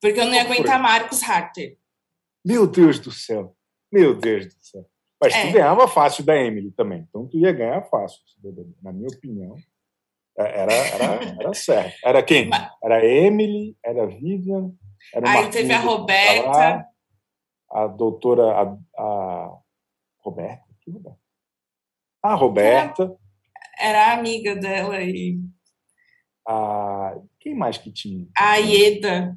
[0.00, 1.76] porque eu não ia aguentar Marcos Harter.
[2.42, 3.54] Meu Deus do céu.
[3.92, 4.86] Meu Deus do céu.
[5.20, 5.46] Mas é.
[5.46, 7.04] tu ganhava fácil da Emily também.
[7.06, 8.20] Então tu ia ganhar fácil,
[8.82, 9.56] na minha opinião.
[10.38, 11.98] É, era, era, era certo.
[12.02, 12.48] Era quem?
[12.82, 14.72] Era Emily, era Vivian.
[15.14, 16.86] Era Aí teve a Roberta.
[17.70, 18.42] a doutora.
[18.62, 19.58] A, a
[20.20, 20.64] Roberta?
[20.80, 21.18] Que Roberta?
[22.22, 23.16] A Roberta.
[23.78, 25.38] Era, era amiga dela e.
[26.46, 28.26] A, quem mais que tinha?
[28.36, 29.36] A Ieda.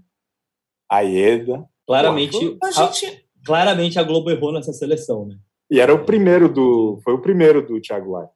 [0.90, 1.66] A Ieda.
[1.86, 3.28] Claramente, Pô, a, gente...
[3.46, 5.36] claramente a Globo errou nessa seleção, né?
[5.70, 7.00] E era o primeiro do.
[7.04, 8.36] Foi o primeiro do Thiago Leifert.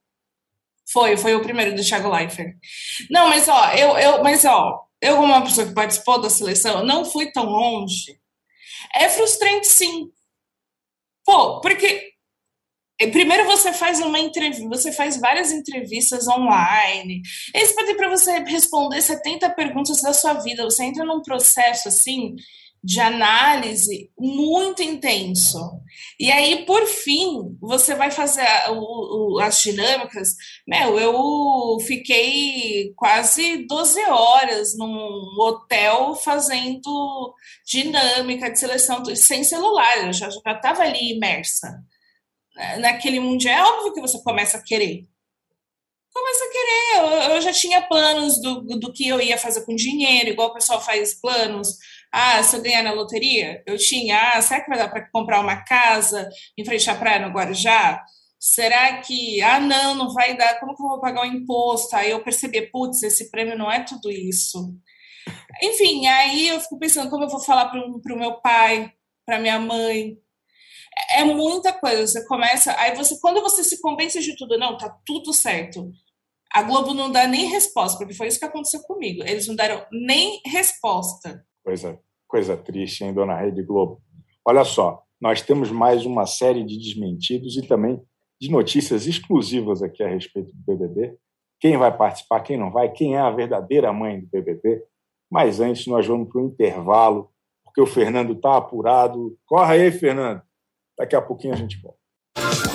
[0.92, 2.56] Foi, foi o primeiro do Thiago Leifert.
[3.10, 6.86] Não, mas ó, eu, eu, mas ó, eu, como uma pessoa que participou da seleção,
[6.86, 8.20] não fui tão longe.
[8.94, 10.10] É frustrante, sim.
[11.26, 12.14] Pô, porque
[13.00, 17.22] eh, Primeiro você faz uma entrevista, você faz várias entrevistas online.
[17.54, 20.64] Eles pedem para você responder 70 perguntas da sua vida.
[20.64, 22.36] Você entra num processo assim
[22.86, 25.82] de análise muito intenso.
[26.20, 30.36] E aí, por fim, você vai fazer o, o, as dinâmicas.
[30.68, 37.34] Meu, eu fiquei quase 12 horas num hotel fazendo
[37.66, 41.84] dinâmica de seleção sem celular, eu já estava ali imersa.
[42.80, 45.08] Naquele mundial, é óbvio que você começa a querer
[46.16, 47.26] começa a querer.
[47.28, 50.54] Eu, eu, já tinha planos do, do que eu ia fazer com dinheiro, igual o
[50.54, 51.78] pessoal faz planos
[52.18, 54.18] ah, se eu ganhar na loteria, eu tinha.
[54.32, 58.02] Ah, será que vai dar para comprar uma casa em frente à praia no Guarujá?
[58.40, 61.94] Será que, ah, não, não vai dar, como que eu vou pagar o imposto?
[61.94, 64.74] Aí eu percebi, putz, esse prêmio não é tudo isso.
[65.62, 68.94] Enfim, aí eu fico pensando como eu vou falar para o meu pai,
[69.26, 70.18] para minha mãe.
[71.10, 72.08] É, é muita coisa.
[72.08, 75.92] Você começa, aí você, quando você se convence de tudo, não, tá tudo certo.
[76.56, 79.22] A Globo não dá nem resposta, porque foi isso que aconteceu comigo.
[79.24, 81.46] Eles não deram nem resposta.
[81.62, 84.02] Coisa Coisa triste, hein, dona Rede Globo?
[84.46, 88.02] Olha só, nós temos mais uma série de desmentidos e também
[88.40, 91.18] de notícias exclusivas aqui a respeito do BBB.
[91.60, 94.82] Quem vai participar, quem não vai, quem é a verdadeira mãe do BBB.
[95.30, 97.32] Mas antes, nós vamos para o intervalo,
[97.64, 99.38] porque o Fernando está apurado.
[99.46, 100.42] Corre aí, Fernando.
[100.98, 102.75] Daqui a pouquinho a gente volta.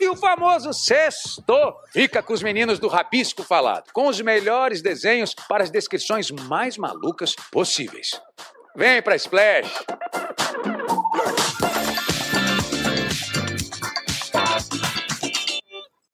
[0.00, 5.34] E o famoso sexto fica com os meninos do Rabisco Falado, com os melhores desenhos
[5.34, 8.18] para as descrições mais malucas possíveis.
[8.74, 9.70] Vem pra Splash!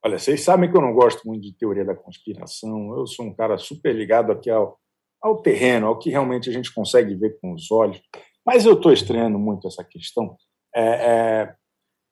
[0.04, 2.92] Olha, vocês sabem que eu não gosto muito de teoria da conspiração.
[2.98, 4.80] Eu sou um cara super ligado aqui ao,
[5.22, 8.02] ao terreno, ao que realmente a gente consegue ver com os olhos.
[8.44, 10.36] Mas eu estou estranhando muito essa questão
[10.74, 11.54] é, é,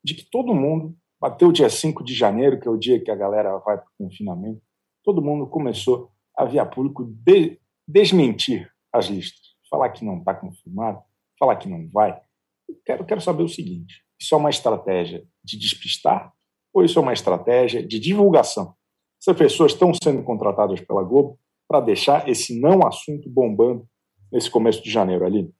[0.01, 3.09] de que todo mundo Bateu o dia 5 de janeiro, que é o dia que
[3.09, 4.61] a galera vai para o confinamento,
[5.03, 11.01] todo mundo começou a via público de, desmentir as listas, falar que não está confirmado,
[11.39, 12.21] falar que não vai.
[12.69, 16.31] Eu quero, quero saber o seguinte: isso é uma estratégia de despistar
[16.71, 18.75] ou isso é uma estratégia de divulgação?
[19.19, 23.83] Essas pessoas estão sendo contratadas pela Globo para deixar esse não assunto bombando
[24.31, 25.51] nesse começo de janeiro ali?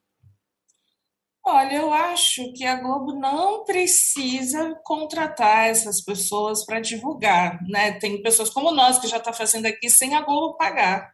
[1.55, 7.93] Olha, eu acho que a Globo não precisa contratar essas pessoas para divulgar, né?
[7.93, 11.13] Tem pessoas como nós que já está fazendo aqui sem a Globo pagar,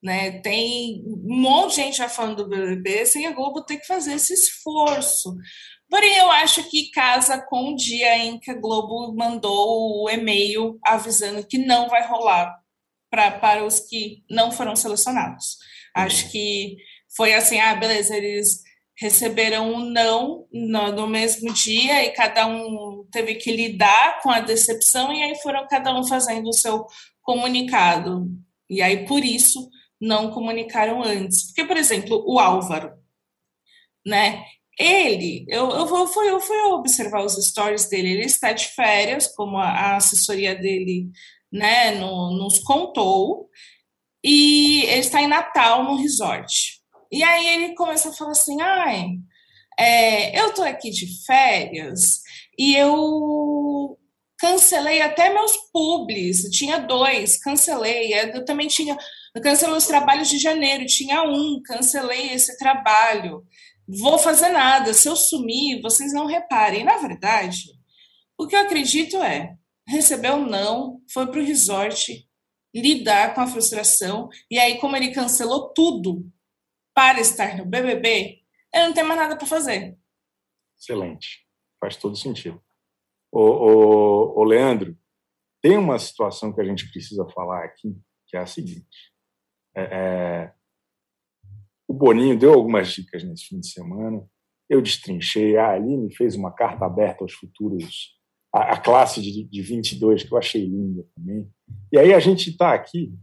[0.00, 0.40] né?
[0.42, 4.14] Tem um monte de gente já falando do BBB sem a Globo ter que fazer
[4.14, 5.34] esse esforço.
[5.90, 10.78] Porém, eu acho que casa com o dia em que a Globo mandou o e-mail
[10.84, 12.56] avisando que não vai rolar
[13.10, 15.56] pra, para os que não foram selecionados.
[15.96, 16.76] Acho que
[17.16, 18.67] foi assim, ah, beleza, eles
[18.98, 24.40] receberam um não no, no, mesmo dia e cada um teve que lidar com a
[24.40, 26.84] decepção e aí foram cada um fazendo o seu
[27.22, 28.26] comunicado.
[28.68, 31.46] E aí, por isso, não comunicaram antes.
[31.46, 32.92] Porque, por exemplo, o Álvaro,
[34.04, 34.44] né?
[34.78, 39.26] Ele, eu, eu, vou, fui, eu fui observar os stories dele, ele está de férias,
[39.26, 41.08] como a, assessoria dele
[41.50, 43.48] né, no, nos contou,
[44.22, 46.77] e ele está em Natal, no resort.
[47.10, 49.18] E aí ele começa a falar assim: ai,
[49.78, 52.20] é, eu tô aqui de férias
[52.58, 53.98] e eu
[54.38, 58.12] cancelei até meus publis, tinha dois, cancelei.
[58.14, 58.96] Eu também tinha,
[59.34, 63.44] eu cancelei os trabalhos de janeiro, tinha um, cancelei esse trabalho.
[63.86, 66.84] Vou fazer nada, se eu sumir, vocês não reparem.
[66.84, 67.72] Na verdade,
[68.36, 69.54] o que eu acredito é,
[69.86, 72.26] recebeu não, foi para o resort
[72.74, 76.24] lidar com a frustração, e aí, como ele cancelou tudo,
[76.98, 78.40] para estar no BBB,
[78.74, 79.96] eu não tenho mais nada para fazer.
[80.76, 81.46] Excelente.
[81.80, 82.60] Faz todo sentido.
[83.30, 84.98] O, Leandro,
[85.62, 89.12] tem uma situação que a gente precisa falar aqui, que é a seguinte.
[89.76, 90.54] É, é,
[91.86, 94.28] o Boninho deu algumas dicas nesse fim de semana.
[94.68, 95.56] Eu destrinchei.
[95.56, 98.18] A Aline fez uma carta aberta aos futuros,
[98.52, 101.48] a, a classe de, de 22, que eu achei linda também.
[101.92, 103.16] E aí a gente está aqui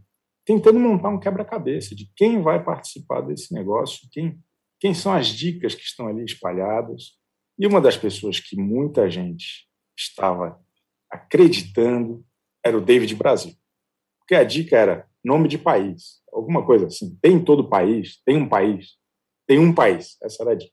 [0.46, 4.38] tentando montar um quebra-cabeça de quem vai participar desse negócio, quem,
[4.78, 7.18] quem são as dicas que estão ali espalhadas.
[7.58, 9.66] E uma das pessoas que muita gente
[9.98, 10.58] estava
[11.10, 12.24] acreditando
[12.64, 13.54] era o David Brasil.
[14.20, 17.18] Porque a dica era nome de país, alguma coisa assim.
[17.20, 18.96] Tem todo país, tem um país,
[19.48, 20.16] tem um país.
[20.22, 20.72] Essa era a dica.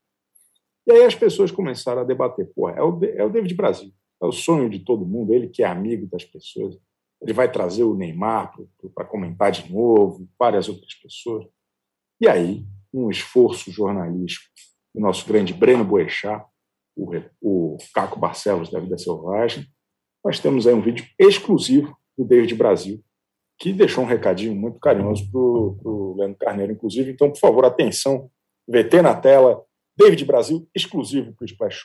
[0.85, 2.51] E aí as pessoas começaram a debater.
[2.53, 3.91] Pô, é o, é o David Brasil.
[4.21, 6.77] É o sonho de todo mundo, ele que é amigo das pessoas.
[7.23, 8.53] Ele vai trazer o Neymar
[8.93, 11.45] para comentar de novo, várias outras pessoas.
[12.19, 14.45] E aí, um esforço jornalístico
[14.93, 16.45] do nosso grande Breno Boechat,
[16.95, 17.09] o,
[17.41, 19.65] o Caco Barcelos da Vida Selvagem,
[20.23, 23.03] nós temos aí um vídeo exclusivo do David Brasil,
[23.57, 27.11] que deixou um recadinho muito carinhoso para o Leandro Carneiro, inclusive.
[27.11, 28.29] Então, por favor, atenção,
[28.67, 29.63] VT na tela,
[29.97, 31.83] David Brasil, exclusivo para o Splash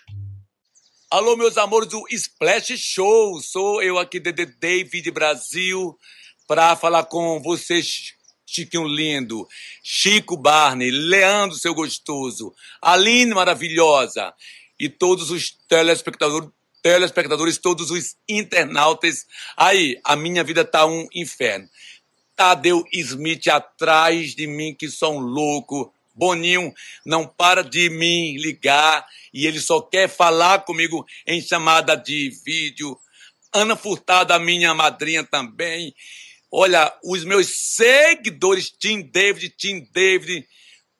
[1.10, 3.40] Alô, meus amores do Splash Show.
[3.40, 5.98] Sou eu aqui, de David Brasil,
[6.46, 8.12] para falar com vocês,
[8.44, 9.48] Chiquinho Lindo,
[9.82, 14.34] Chico Barney, Leandro, seu gostoso, Aline maravilhosa
[14.78, 16.50] e todos os telespectadores,
[16.82, 19.24] telespectadores, todos os internautas.
[19.56, 21.66] Aí, a minha vida tá um inferno.
[22.36, 25.90] Tadeu Smith atrás de mim, que sou um louco.
[26.18, 26.74] Boninho
[27.06, 32.98] não para de me ligar e ele só quer falar comigo em chamada de vídeo.
[33.54, 35.94] Ana Furtado, a minha madrinha também.
[36.50, 37.46] Olha, os meus
[37.76, 40.46] seguidores, Tim David, Tim David,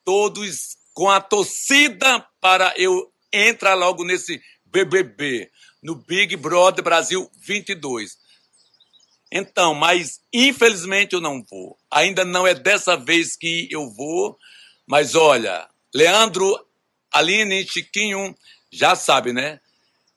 [0.05, 5.51] todos com a torcida para eu entrar logo nesse BBB,
[5.83, 8.17] no Big Brother Brasil 22.
[9.31, 11.77] Então, mas infelizmente eu não vou.
[11.91, 14.39] Ainda não é dessa vez que eu vou,
[14.89, 16.59] mas olha, Leandro,
[17.13, 18.35] Aline, Chiquinho,
[18.73, 19.61] já sabe, né?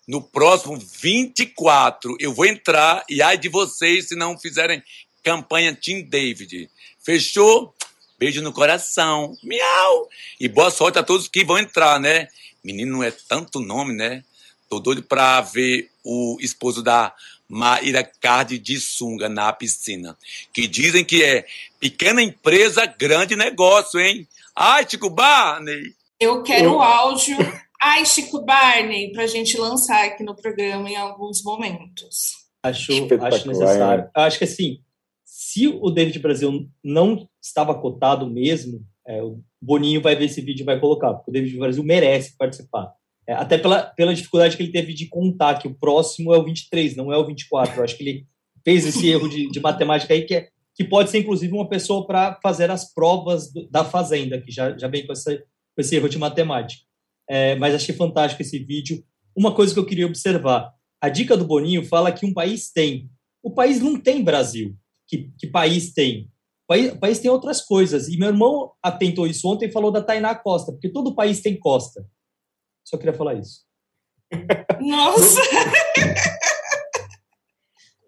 [0.08, 4.82] No próximo 24 eu vou entrar e ai de vocês se não fizerem
[5.22, 6.70] campanha Team David.
[7.04, 7.76] Fechou?
[8.18, 9.38] Beijo no coração.
[9.44, 10.10] Miau!
[10.40, 12.30] E boa sorte a todos que vão entrar, né?
[12.64, 14.24] Menino, não é tanto nome, né?
[14.70, 17.14] Tô doido pra ver o esposo da
[17.50, 20.18] Maíra Card de sunga na piscina.
[20.54, 21.46] Que dizem que é
[21.78, 24.26] pequena empresa, grande negócio, hein?
[24.58, 25.82] Ai, Chico Barney!
[26.20, 27.38] Eu quero o áudio.
[27.82, 32.42] Ai, Chico Barney, pra gente lançar aqui no programa em alguns momentos.
[32.64, 32.92] Acho,
[33.22, 34.10] acho necessário.
[34.14, 34.80] Acho que assim,
[35.26, 40.64] se o David Brasil não estava cotado mesmo, é, o Boninho vai ver esse vídeo
[40.64, 42.94] e vai colocar, porque o David Brasil merece participar.
[43.28, 46.44] É, até pela, pela dificuldade que ele teve de contar que o próximo é o
[46.44, 47.78] 23, não é o 24.
[47.78, 48.28] Eu acho que ele
[48.64, 50.50] fez esse erro de, de matemática aí, que, é,
[50.84, 54.76] que pode ser, inclusive, uma pessoa para fazer as provas do, da Fazenda, que já,
[54.78, 56.84] já vem com, essa, com esse erro de matemática.
[57.30, 59.04] É, mas achei fantástico esse vídeo.
[59.36, 63.10] Uma coisa que eu queria observar: a dica do Boninho fala que um país tem.
[63.44, 64.76] O país não tem Brasil.
[65.08, 66.30] Que, que país tem?
[66.64, 68.08] O país, o país tem outras coisas.
[68.08, 71.60] E meu irmão atentou isso ontem e falou da Tainá Costa, porque todo país tem
[71.60, 72.06] costa.
[72.84, 73.66] Só queria falar isso.
[74.80, 75.42] Nossa!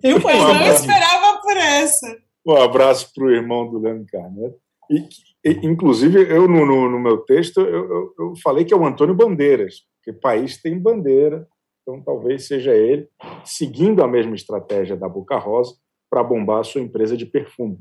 [0.01, 2.23] Tem um país Eu não esperava por essa.
[2.45, 4.55] Um abraço para o irmão do Leandro Carneiro.
[4.89, 5.07] E,
[5.45, 8.85] e, inclusive, eu no, no, no meu texto, eu, eu, eu, falei que é o
[8.85, 11.47] Antônio Bandeiras, porque país tem bandeira,
[11.81, 13.07] então talvez seja ele,
[13.45, 15.73] seguindo a mesma estratégia da Boca Rosa,
[16.09, 17.79] para bombar a sua empresa de perfume.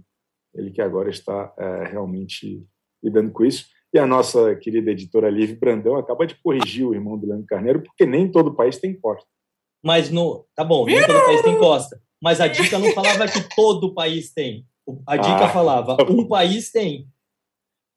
[0.54, 2.64] Ele que agora está é, realmente
[3.02, 3.66] lidando com isso.
[3.92, 7.82] E a nossa querida editora Liv Brandão acaba de corrigir o irmão do Leandro Carneiro,
[7.82, 9.28] porque nem todo país tem costa.
[9.84, 10.46] Mas no.
[10.54, 12.00] Tá bom, nem todo país tem costa.
[12.22, 14.64] Mas a dica não falava que todo país tem.
[15.06, 17.08] A dica ah, falava, um país tem.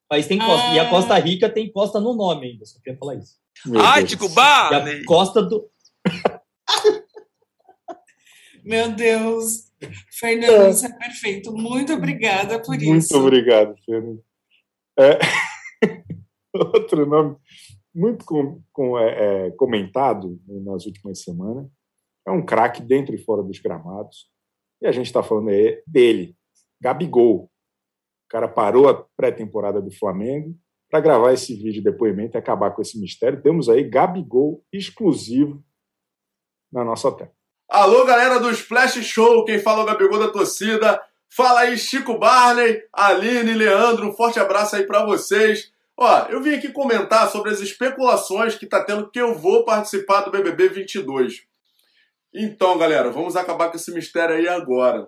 [0.05, 0.67] O país tem costa.
[0.67, 0.75] Ah.
[0.75, 2.65] E a Costa Rica tem costa no nome ainda.
[2.65, 3.35] Só queria falar isso.
[3.77, 4.73] Ático Bar!
[4.73, 5.69] a costa do.
[8.65, 9.71] Meu Deus.
[10.11, 11.53] Fernando, você é perfeito.
[11.53, 13.13] Muito obrigada por Muito isso.
[13.13, 14.23] Muito obrigado, Fernando.
[14.97, 15.19] É...
[16.73, 17.35] Outro nome
[17.93, 21.67] muito com, com, é, é, comentado nas últimas semanas
[22.25, 24.27] é um craque dentro e fora dos gramados.
[24.81, 25.49] E a gente está falando
[25.85, 26.35] dele,
[26.81, 27.43] Gabigol.
[27.45, 30.55] O cara parou a pré-temporada do Flamengo
[30.89, 33.41] para gravar esse vídeo de depoimento e acabar com esse mistério.
[33.41, 35.63] Temos aí Gabigol exclusivo
[36.71, 37.31] na nossa tela.
[37.69, 41.01] Alô, galera do Splash Show, quem fala é o Gabigol da torcida.
[41.29, 45.71] Fala aí, Chico Barney, Aline, Leandro, um forte abraço aí para vocês.
[45.97, 50.21] Ó, eu vim aqui comentar sobre as especulações que tá tendo que eu vou participar
[50.21, 51.45] do BBB 22.
[52.37, 55.07] Então, galera, vamos acabar com esse mistério aí agora.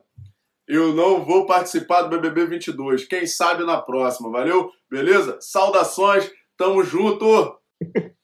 [0.66, 3.04] Eu não vou participar do BBB 22.
[3.04, 4.72] Quem sabe na próxima, valeu?
[4.90, 5.38] Beleza?
[5.42, 7.26] Saudações, tamo junto!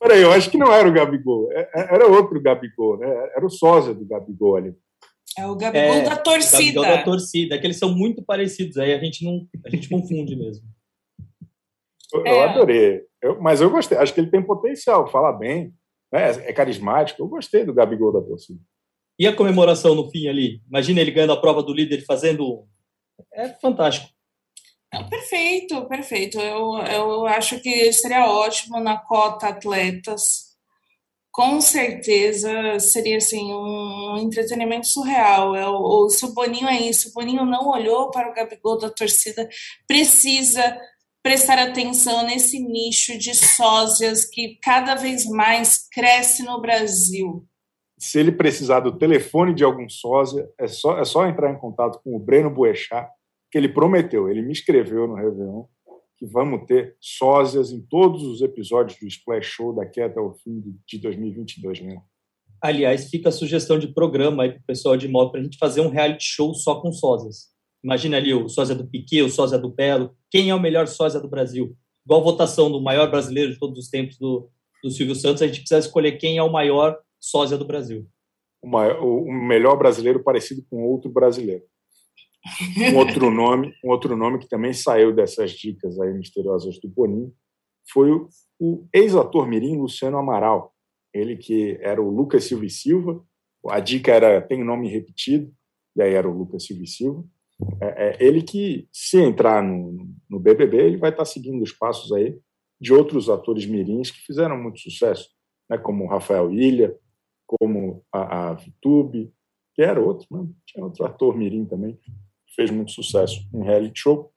[0.00, 1.52] Peraí, eu acho que não era o Gabigol.
[1.52, 3.06] É, é, era outro Gabigol, né?
[3.36, 4.74] Era o sósia do Gabigol ali.
[5.36, 6.80] É o Gabigol é, da torcida.
[6.80, 9.90] Gabigol da torcida, é que eles são muito parecidos, aí a gente não a gente
[9.90, 10.66] confunde mesmo.
[12.14, 12.30] Eu, é.
[12.30, 15.74] eu adorei, eu, mas eu gostei, acho que ele tem potencial, fala bem,
[16.14, 16.48] né?
[16.48, 18.60] é carismático, eu gostei do Gabigol da torcida.
[19.18, 20.62] E a comemoração no fim ali?
[20.68, 22.66] Imagina ele ganhando a prova do líder fazendo.
[23.32, 24.08] É fantástico.
[25.10, 26.38] perfeito, perfeito.
[26.38, 30.54] Eu, eu acho que seria ótimo na cota atletas
[31.34, 35.56] com certeza seria assim um entretenimento surreal.
[35.56, 38.88] É, o, se o Boninho é isso, o Boninho não olhou para o Gabigol da
[38.88, 39.48] torcida,
[39.84, 40.78] precisa
[41.24, 47.48] prestar atenção nesse nicho de sósias que cada vez mais cresce no Brasil.
[47.98, 51.98] Se ele precisar do telefone de algum sósia, é só, é só entrar em contato
[52.04, 53.08] com o Breno Boechat,
[53.50, 55.64] que ele prometeu, ele me escreveu no Réveillon,
[56.18, 60.62] que vamos ter sósias em todos os episódios do Splash Show daqui até o fim
[60.86, 62.02] de 2022 né?
[62.60, 65.58] Aliás, fica a sugestão de programa aí para o pessoal de moto para a gente
[65.58, 67.54] fazer um reality show só com sósias.
[67.84, 70.16] Imagina ali o sósia do Piquet, o sósia do Belo.
[70.34, 71.76] Quem é o melhor sósia do Brasil?
[72.04, 74.50] Igual a votação do maior brasileiro de todos os tempos do,
[74.82, 78.04] do Silvio Santos, a gente precisa escolher quem é o maior sósia do Brasil.
[78.60, 81.62] O, maior, o melhor brasileiro parecido com outro brasileiro.
[82.76, 87.32] Um outro nome, um outro nome que também saiu dessas dicas aí misteriosas do Boninho
[87.92, 88.28] foi o,
[88.58, 90.74] o ex-ator mirim Luciano Amaral.
[91.14, 93.24] Ele que era o Lucas Silva e Silva.
[93.68, 95.54] A dica era tem nome repetido,
[95.94, 97.24] e aí era o Lucas Silva e Silva.
[97.80, 102.12] É, é, ele que, se entrar no, no BBB, ele vai estar seguindo os passos
[102.12, 102.38] aí
[102.80, 105.28] de outros atores mirins que fizeram muito sucesso,
[105.70, 106.96] né, como o Rafael Ilha,
[107.46, 109.32] como a, a Vitube,
[109.74, 110.48] que era outro, né?
[110.66, 112.12] tinha outro ator mirim também, que
[112.54, 114.32] fez muito sucesso em reality show,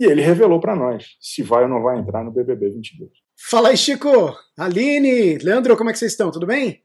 [0.00, 3.10] e ele revelou para nós se vai ou não vai entrar no BBB 22.
[3.48, 4.08] Fala aí, Chico!
[4.56, 6.30] Aline, Leandro, como é que vocês estão?
[6.30, 6.82] Tudo bem?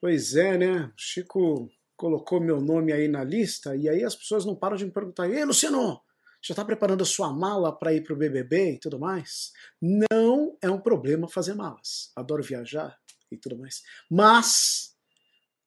[0.00, 0.92] Pois é, né?
[0.96, 1.68] Chico
[2.04, 5.26] colocou meu nome aí na lista e aí as pessoas não param de me perguntar:
[5.26, 6.02] Ei, Luciano,
[6.42, 9.52] já está preparando a sua mala para ir para o BBB e tudo mais?
[9.80, 12.12] Não é um problema fazer malas.
[12.14, 12.94] Adoro viajar
[13.32, 13.80] e tudo mais.
[14.10, 14.94] Mas,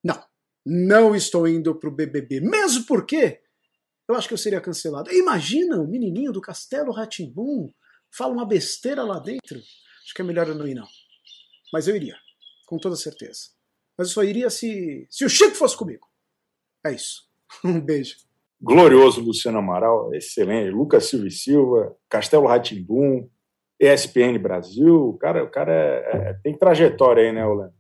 [0.04, 0.24] não,
[0.64, 2.40] não estou indo para o BBB.
[2.42, 3.42] Mesmo porque
[4.08, 5.12] eu acho que eu seria cancelado.
[5.12, 7.74] Imagina o menininho do Castelo Ratimbum
[8.12, 9.58] fala uma besteira lá dentro.
[9.58, 10.88] Acho que é melhor eu não ir, não.
[11.74, 12.16] Mas eu iria,
[12.68, 13.58] com toda certeza.
[13.98, 16.07] Mas eu só iria se, se o Chico fosse comigo.
[16.88, 17.28] É isso.
[17.64, 18.16] Um beijo.
[18.62, 20.72] Glorioso Luciano Amaral, excelente.
[20.72, 23.30] Lucas Silva e Silva, Castelo Ratimbum,
[23.80, 25.10] ESPN Brasil.
[25.10, 27.74] O cara, o cara é, é, tem trajetória aí, né, Olano?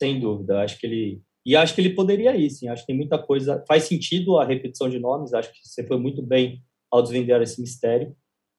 [0.00, 0.60] Sem dúvida.
[0.62, 1.22] Acho que ele.
[1.44, 2.68] E acho que ele poderia ir, sim.
[2.68, 3.64] Acho que tem muita coisa.
[3.66, 5.32] Faz sentido a repetição de nomes.
[5.32, 8.14] Acho que você foi muito bem ao desvendar esse mistério.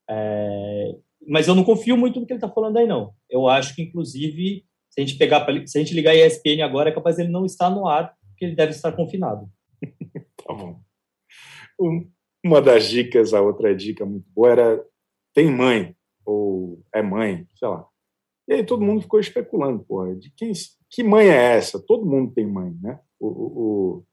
[0.10, 0.96] É...
[1.28, 3.14] Mas eu não confio muito no que ele está falando aí, não.
[3.30, 6.90] Eu acho que, inclusive, se a gente pegar, se a gente ligar a ESPN agora,
[6.90, 9.50] é capaz ele não estar no ar, porque ele deve estar confinado.
[10.38, 10.80] tá bom.
[12.46, 14.86] Uma das dicas, a outra dica muito boa era
[15.34, 17.88] tem mãe ou é mãe, sei lá.
[18.48, 20.52] E aí todo mundo ficou especulando, porra, de quem,
[20.90, 21.84] que mãe é essa?
[21.84, 23.00] Todo mundo tem mãe, né?
[23.20, 24.06] O, o, o,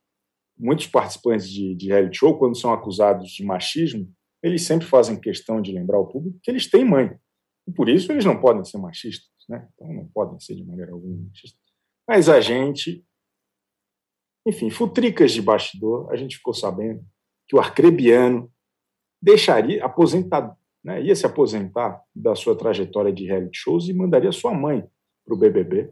[0.59, 4.11] muitos participantes de, de reality show, quando são acusados de machismo,
[4.43, 7.14] eles sempre fazem questão de lembrar ao público que eles têm mãe.
[7.68, 9.68] E por isso eles não podem ser machistas, né?
[9.75, 11.61] Então não podem ser de maneira alguma machistas.
[12.09, 13.05] Mas a gente,
[14.47, 17.03] enfim, futricas de bastidor, a gente ficou sabendo
[17.49, 18.51] que o arcrebiano
[19.21, 24.53] deixaria aposentado, né, ia se aposentar da sua trajetória de reality shows e mandaria sua
[24.53, 24.87] mãe
[25.25, 25.91] para o BBB.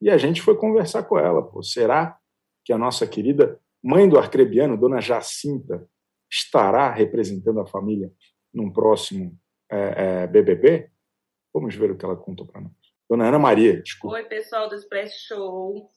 [0.00, 1.42] E a gente foi conversar com ela.
[1.42, 2.18] Pô, será
[2.64, 5.88] que a nossa querida mãe do arcrebiano, dona Jacinta,
[6.30, 8.12] estará representando a família
[8.52, 9.38] num próximo
[9.70, 10.90] é, é, BBB?
[11.52, 12.72] Vamos ver o que ela contou para nós.
[13.08, 14.16] Dona Ana Maria, desculpa.
[14.16, 15.90] Oi, pessoal do Express Show.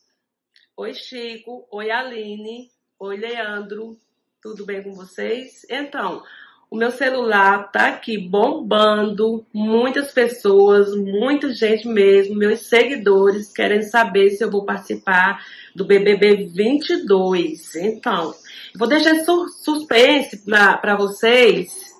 [0.80, 1.66] Oi, Chico.
[1.72, 2.70] Oi, Aline.
[3.00, 3.98] Oi, Leandro.
[4.40, 5.66] Tudo bem com vocês?
[5.68, 6.22] Então,
[6.70, 14.30] o meu celular tá aqui bombando, muitas pessoas, muita gente mesmo, meus seguidores querem saber
[14.30, 17.74] se eu vou participar do BBB 22.
[17.74, 18.32] Então,
[18.76, 19.16] vou deixar
[19.64, 21.92] suspense para vocês.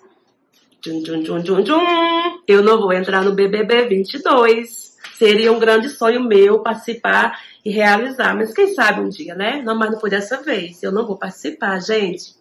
[0.81, 2.43] Tchum, tchum, tchum, tchum, tchum.
[2.47, 4.97] Eu não vou entrar no BBB 22.
[5.19, 7.37] Seria um grande sonho meu participar
[7.69, 9.61] e realizar, mas quem sabe um dia, né?
[9.61, 10.83] Não, mas não foi dessa vez.
[10.83, 12.35] Eu não vou participar, gente.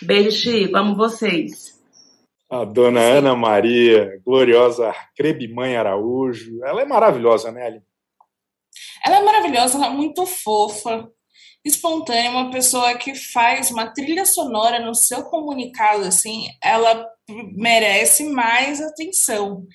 [0.00, 0.76] Beijo, Chico.
[0.76, 1.76] Amo vocês.
[2.48, 3.06] A dona Sim.
[3.06, 6.64] Ana Maria, gloriosa Crebimãe Araújo.
[6.64, 7.82] Ela é maravilhosa, né, Aline?
[9.04, 11.10] Ela é maravilhosa, ela é muito fofa,
[11.64, 17.06] espontânea, uma pessoa que faz uma trilha sonora no seu comunicado, assim, ela
[17.54, 19.66] merece mais atenção.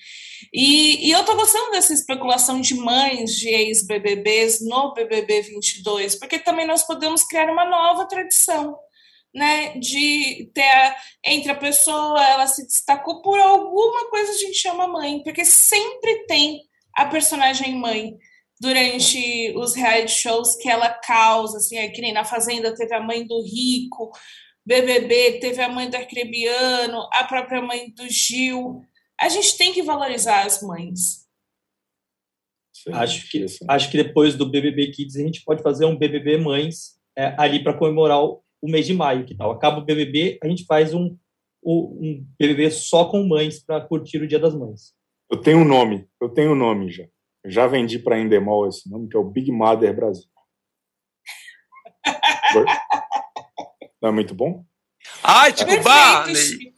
[0.52, 6.38] E, e eu tô gostando dessa especulação de mães de ex-BBBs no BBB 22, porque
[6.38, 8.76] também nós podemos criar uma nova tradição
[9.36, 14.54] né, de ter a, entre a pessoa, ela se destacou por alguma coisa a gente
[14.54, 16.62] chama mãe, porque sempre tem
[16.94, 18.16] a personagem mãe
[18.60, 23.02] durante os reality shows que ela causa, assim, é que nem na Fazenda teve a
[23.02, 24.10] mãe do Rico,
[24.66, 28.82] BBB teve a mãe do Arcrebiano, a própria mãe do Gil.
[29.20, 31.24] A gente tem que valorizar as mães.
[32.92, 36.98] acho que, acho que depois do BBB Kids a gente pode fazer um BBB Mães
[37.16, 39.52] é, ali para comemorar o mês de maio, que tal?
[39.52, 41.16] Acaba o BBB, a gente faz um,
[41.64, 44.94] um BBB só com mães para curtir o Dia das Mães.
[45.30, 47.04] Eu tenho um nome, eu tenho um nome já.
[47.46, 50.24] Eu já vendi para a Endemol esse nome, que é o Big Mother Brasil.
[54.02, 54.64] Não é muito bom?
[55.22, 56.74] Ai, tipo Barney!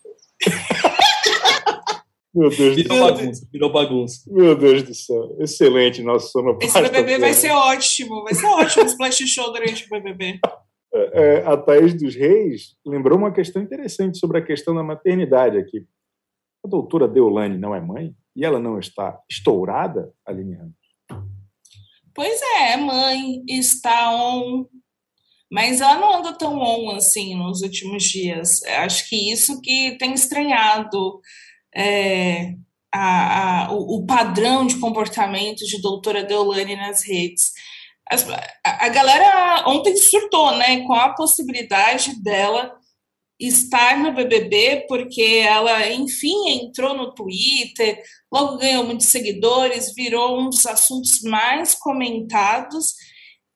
[2.35, 4.21] Meu Deus virou do bagunça, virou bagunça.
[4.27, 5.35] Meu Deus do céu.
[5.41, 6.83] Excelente nosso sonoplastia.
[6.83, 8.23] Esse BBB vai ser ótimo.
[8.23, 10.39] Vai ser ótimo o Splash Show durante o BBB.
[10.93, 15.57] É, é, a Thaís dos Reis lembrou uma questão interessante sobre a questão da maternidade
[15.57, 15.87] aqui.
[16.69, 18.14] A doutora Deolane não é mãe?
[18.37, 20.75] E ela não está estourada, Aline Ramos?
[22.14, 24.66] Pois é, mãe, está on,
[25.51, 28.62] mas ela não anda tão on assim nos últimos dias.
[28.64, 31.21] Acho que isso que tem estranhado
[31.75, 32.55] é,
[32.93, 37.53] a, a, o, o padrão de comportamento de doutora Deolane nas redes
[38.64, 42.78] a galera ontem surtou, né, com a possibilidade dela
[43.39, 50.51] estar no BBB, porque ela, enfim, entrou no Twitter, logo ganhou muitos seguidores, virou um
[50.51, 52.95] dos assuntos mais comentados,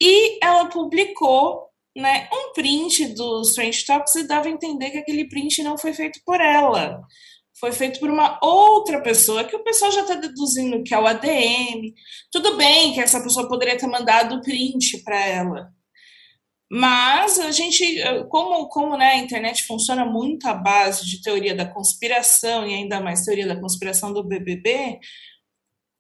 [0.00, 5.28] e ela publicou né, um print dos Strange Talks e dava a entender que aquele
[5.28, 7.00] print não foi feito por ela.
[7.58, 11.06] Foi feito por uma outra pessoa, que o pessoal já está deduzindo que é o
[11.06, 11.92] ADM.
[12.30, 15.72] Tudo bem que essa pessoa poderia ter mandado o print para ela.
[16.74, 17.84] Mas a gente,
[18.30, 22.98] como, como né, a internet funciona muito à base de teoria da conspiração e ainda
[22.98, 24.98] mais teoria da conspiração do BBB,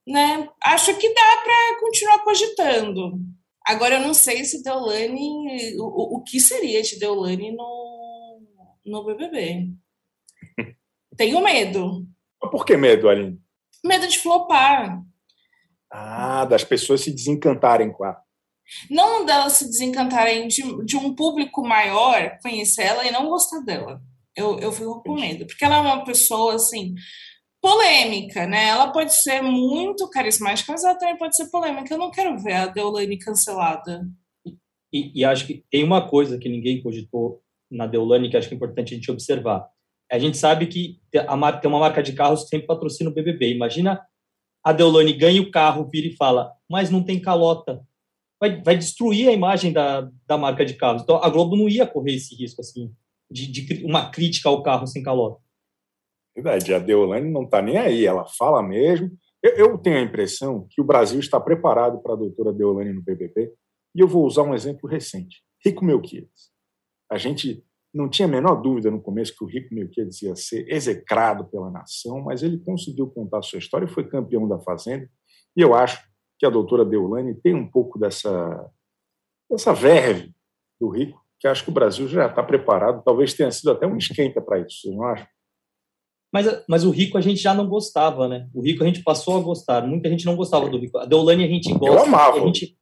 [0.08, 3.20] né, acho que dá para continuar cogitando.
[3.66, 5.76] Agora, eu não sei se Deolane.
[5.78, 8.40] O, o que seria de Deolane no,
[8.86, 9.68] no BBB?
[11.18, 12.06] Tenho medo.
[12.50, 13.38] Por que medo, Aline?
[13.84, 15.02] Medo de flopar.
[15.90, 18.18] Ah, das pessoas se desencantarem com a.
[18.90, 24.00] Não delas se desencantarem de, de um público maior conhecer ela e não gostar dela.
[24.36, 25.46] Eu, eu fico com medo.
[25.46, 26.94] Porque ela é uma pessoa, assim,
[27.60, 28.68] polêmica, né?
[28.68, 31.94] Ela pode ser muito carismática, mas ela também pode ser polêmica.
[31.94, 34.06] Eu não quero ver a Deolane cancelada.
[34.92, 38.54] E, e, acho que tem uma coisa que ninguém cogitou na Deolane que acho que
[38.54, 39.66] é importante a gente observar.
[40.10, 43.14] A gente sabe que a marca, tem uma marca de carros que sempre patrocina o
[43.14, 43.54] BBB.
[43.54, 44.04] Imagina
[44.62, 47.80] a Deolane ganha o carro, vira e fala, mas não tem calota.
[48.42, 51.02] Vai, vai destruir a imagem da, da marca de carros.
[51.02, 52.92] Então a Globo não ia correr esse risco assim
[53.30, 55.40] de, de uma crítica ao carro sem calota.
[56.34, 59.16] Verdade, a Deolane não está nem aí, ela fala mesmo.
[59.40, 63.00] Eu, eu, tenho a impressão que o Brasil está preparado para a doutora Deolane no
[63.00, 63.52] BBB,
[63.94, 65.40] e eu vou usar um exemplo recente.
[65.64, 66.50] Rico Melquiades.
[67.08, 67.64] A gente
[67.94, 71.70] não tinha a menor dúvida no começo que o Rico Melquiades ia ser execrado pela
[71.70, 75.08] nação, mas ele conseguiu contar a sua história foi campeão da Fazenda.
[75.56, 76.02] E eu acho
[76.42, 78.68] que a doutora Deolane tem um pouco dessa,
[79.48, 80.32] dessa verve
[80.80, 83.00] do Rico, que acho que o Brasil já está preparado.
[83.04, 85.28] Talvez tenha sido até um esquenta para isso, você não acha?
[86.34, 88.48] Mas, mas o Rico a gente já não gostava, né?
[88.52, 89.86] O Rico a gente passou a gostar.
[89.86, 90.98] Muita gente não gostava do Rico.
[90.98, 91.94] A Deolane a gente gosta.
[91.94, 92.42] Eu amava.
[92.42, 92.76] A gente,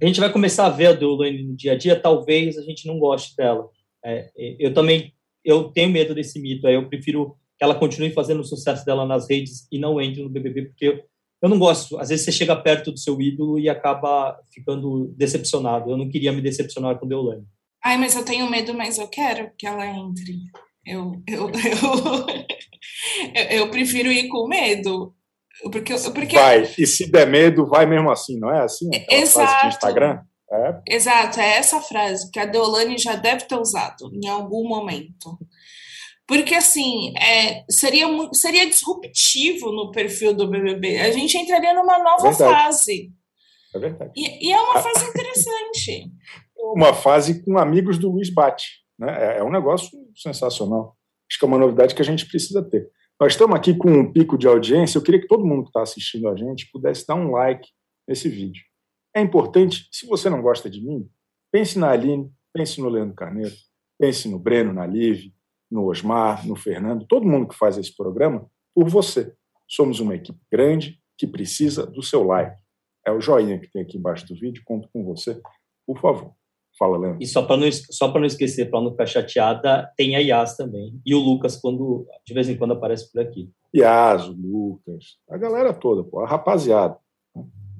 [0.00, 2.86] a gente vai começar a ver a Deolane no dia a dia, talvez a gente
[2.86, 3.68] não goste dela.
[4.04, 5.12] É, eu também
[5.44, 6.68] eu tenho medo desse mito.
[6.68, 10.30] Eu prefiro que ela continue fazendo o sucesso dela nas redes e não entre no
[10.30, 11.04] BBB, porque
[11.42, 11.98] eu, não gosto.
[11.98, 15.90] Às vezes você chega perto do seu ídolo e acaba ficando decepcionado.
[15.90, 17.44] Eu não queria me decepcionar com Deolane.
[17.84, 20.34] Ai, mas eu tenho medo, mas eu quero que ela entre.
[20.84, 22.26] Eu, eu, eu,
[23.50, 25.14] eu, prefiro ir com medo.
[25.70, 26.36] Porque, porque...
[26.36, 28.88] Vai, e se der medo, vai mesmo assim, não é assim?
[29.10, 29.66] Exato.
[29.66, 30.20] Instagram?
[30.52, 30.96] É.
[30.96, 35.38] Exato, é essa frase que a Deolane já deve ter usado em algum momento.
[36.30, 40.96] Porque, assim, é, seria, seria disruptivo no perfil do BBB.
[40.98, 43.12] A gente entraria numa nova é fase.
[43.74, 44.12] É verdade.
[44.16, 46.08] E, e, é uma fase interessante.
[46.72, 48.64] Uma fase com amigos do Luiz Bate.
[48.96, 49.08] Né?
[49.10, 50.96] É, é um negócio sensacional.
[51.28, 52.88] Acho que é uma novidade que a gente precisa ter.
[53.18, 54.98] Nós estamos aqui com um pico de audiência.
[54.98, 57.66] Eu queria que todo mundo que está assistindo a gente pudesse dar um like
[58.06, 58.62] nesse vídeo.
[59.16, 61.08] É importante, se você não gosta de mim,
[61.50, 63.54] pense na Aline, pense no Leandro Carneiro,
[63.98, 65.32] pense no Breno, na Live,
[65.70, 69.34] no Osmar, no Fernando, todo mundo que faz esse programa, por você.
[69.68, 72.56] Somos uma equipe grande que precisa do seu like.
[73.06, 75.40] É o joinha que tem aqui embaixo do vídeo, conto com você,
[75.86, 76.34] por favor.
[76.78, 77.22] Fala, Leandro.
[77.22, 81.00] E só para não, só não esquecer, para não ficar chateada, tem a Yas também.
[81.04, 83.50] E o Lucas, quando de vez em quando aparece por aqui.
[83.74, 86.96] Yas, o Lucas, a galera toda, pô, a rapaziada.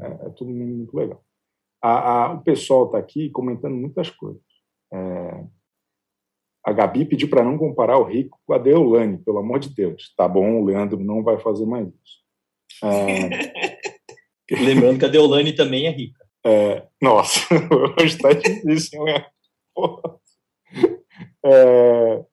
[0.00, 1.22] É, é tudo muito legal.
[1.82, 4.42] A, a, o pessoal está aqui comentando muitas coisas.
[4.92, 5.44] É,
[6.64, 10.12] a Gabi pediu para não comparar o Rico com a Deolane, pelo amor de Deus.
[10.16, 12.20] Tá bom, o Leandro não vai fazer mais isso.
[12.84, 13.52] É...
[14.64, 16.20] Lembrando que a Deolane também é rica.
[16.44, 17.40] É, nossa,
[17.98, 19.26] hoje está difícil, né?
[21.44, 22.24] É,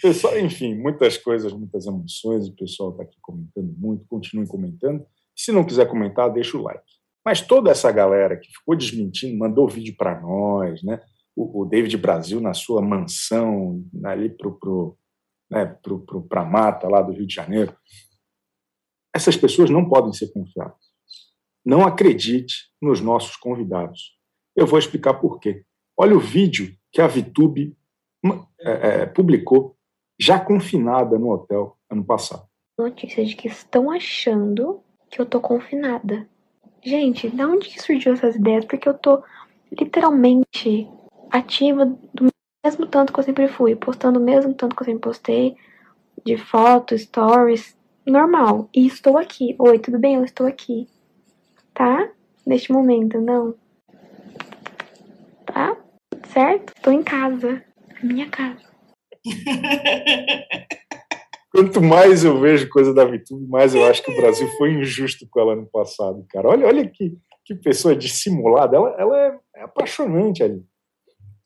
[0.00, 2.48] pessoal, enfim, muitas coisas, muitas emoções.
[2.48, 5.04] O pessoal está aqui comentando muito, continue comentando.
[5.36, 6.82] Se não quiser comentar, deixa o like.
[7.24, 11.00] Mas toda essa galera que ficou desmentindo, mandou vídeo para nós, né?
[11.34, 14.98] O, o, David Brasil na sua mansão ali para pro,
[15.50, 17.74] né, pro, pro, a mata lá do Rio de Janeiro.
[19.14, 20.76] Essas pessoas não podem ser confiadas.
[21.64, 24.18] Não acredite nos nossos convidados.
[24.54, 25.64] Eu vou explicar por quê.
[25.96, 27.76] Olha o vídeo que a Vitube
[28.60, 29.76] é, é, publicou,
[30.18, 32.46] já confinada no hotel ano passado.
[32.78, 36.28] Notícia de que estão achando que eu tô confinada.
[36.82, 38.64] Gente, de onde que surgiu essas ideias?
[38.64, 39.22] Porque eu tô
[39.70, 40.88] literalmente
[41.32, 42.28] ativa do
[42.64, 45.56] mesmo tanto que eu sempre fui, postando o mesmo tanto que eu sempre postei,
[46.24, 47.76] de fotos, stories,
[48.06, 48.68] normal.
[48.74, 49.56] E estou aqui.
[49.58, 50.14] Oi, tudo bem?
[50.14, 50.86] Eu estou aqui
[51.74, 52.10] tá?
[52.46, 53.54] Neste momento, não.
[55.46, 55.76] Tá?
[56.32, 56.72] Certo?
[56.76, 57.64] Estou em casa.
[58.02, 58.62] Minha casa.
[61.50, 65.26] Quanto mais eu vejo coisa da VTube, mais eu acho que o Brasil foi injusto
[65.30, 66.48] com ela no passado, cara.
[66.48, 67.14] Olha, olha que,
[67.44, 68.74] que pessoa dissimulada.
[68.76, 70.64] Ela, ela é, é apaixonante ali.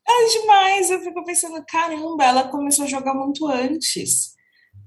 [0.09, 4.37] É demais, eu fico pensando, caramba, ela começou a jogar muito antes.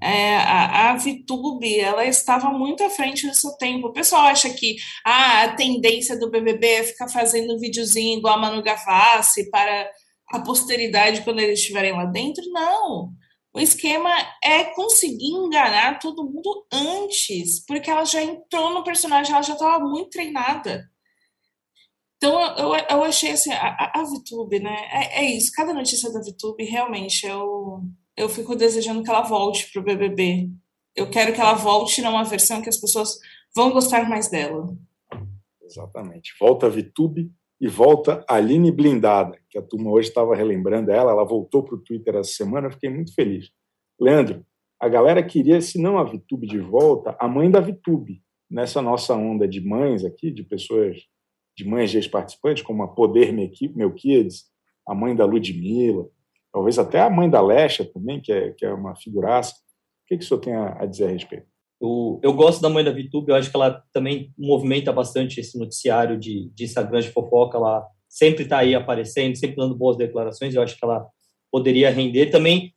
[0.03, 3.89] É, a, a VTube, ela estava muito à frente do seu tempo.
[3.89, 8.39] O pessoal acha que ah, a tendência do BBB é ficar fazendo videozinho igual a
[8.39, 9.91] Manu Gavassi para
[10.33, 12.43] a posteridade quando eles estiverem lá dentro.
[12.51, 13.13] Não.
[13.53, 14.11] O esquema
[14.43, 19.85] é conseguir enganar todo mundo antes, porque ela já entrou no personagem, ela já estava
[19.85, 20.90] muito treinada.
[22.23, 24.77] Então, eu, eu achei assim, a, a VTube, né?
[24.93, 27.83] É, é, isso, cada notícia da VTube, realmente, eu,
[28.15, 30.51] eu fico desejando que ela volte para o BBB.
[30.95, 33.19] Eu quero que ela volte numa versão que as pessoas
[33.57, 34.69] vão gostar mais dela.
[35.63, 36.35] Exatamente.
[36.39, 41.13] Volta a VTube e volta a Aline Blindada, que a turma hoje estava relembrando ela,
[41.13, 43.51] ela voltou para o Twitter essa semana, eu fiquei muito feliz.
[43.99, 44.45] Leandro,
[44.79, 49.15] a galera queria, se não a VTube de volta, a mãe da VTube, nessa nossa
[49.15, 50.99] onda de mães aqui, de pessoas
[51.61, 54.45] de mães de ex-participantes, como a Poder Melquides,
[54.89, 56.07] a mãe da Ludmilla,
[56.51, 59.53] talvez até a mãe da Lecha também, que é, que é uma figuraça.
[59.55, 59.57] O
[60.09, 61.47] que, que o senhor tem a, a dizer a respeito?
[61.81, 65.59] Eu, eu, gosto da mãe da VTube, eu acho que ela também movimenta bastante esse
[65.59, 70.55] noticiário de, de Instagram de fofoca, ela sempre está aí aparecendo, sempre dando boas declarações,
[70.55, 71.07] eu acho que ela
[71.53, 72.27] poderia render.
[72.27, 72.75] Também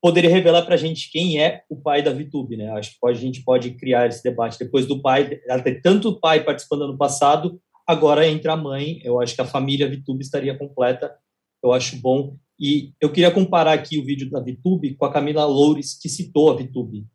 [0.00, 2.70] poderia revelar para a gente quem é o pai da VTube, né?
[2.70, 6.44] Acho que a gente pode criar esse debate depois do pai, ela tem tanto pai
[6.44, 11.16] participando no passado, Agora entra a mãe, eu acho que a família VTube estaria completa,
[11.64, 12.36] eu acho bom.
[12.60, 16.50] E eu queria comparar aqui o vídeo da VTube com a Camila Loures, que citou
[16.50, 17.06] a VTube.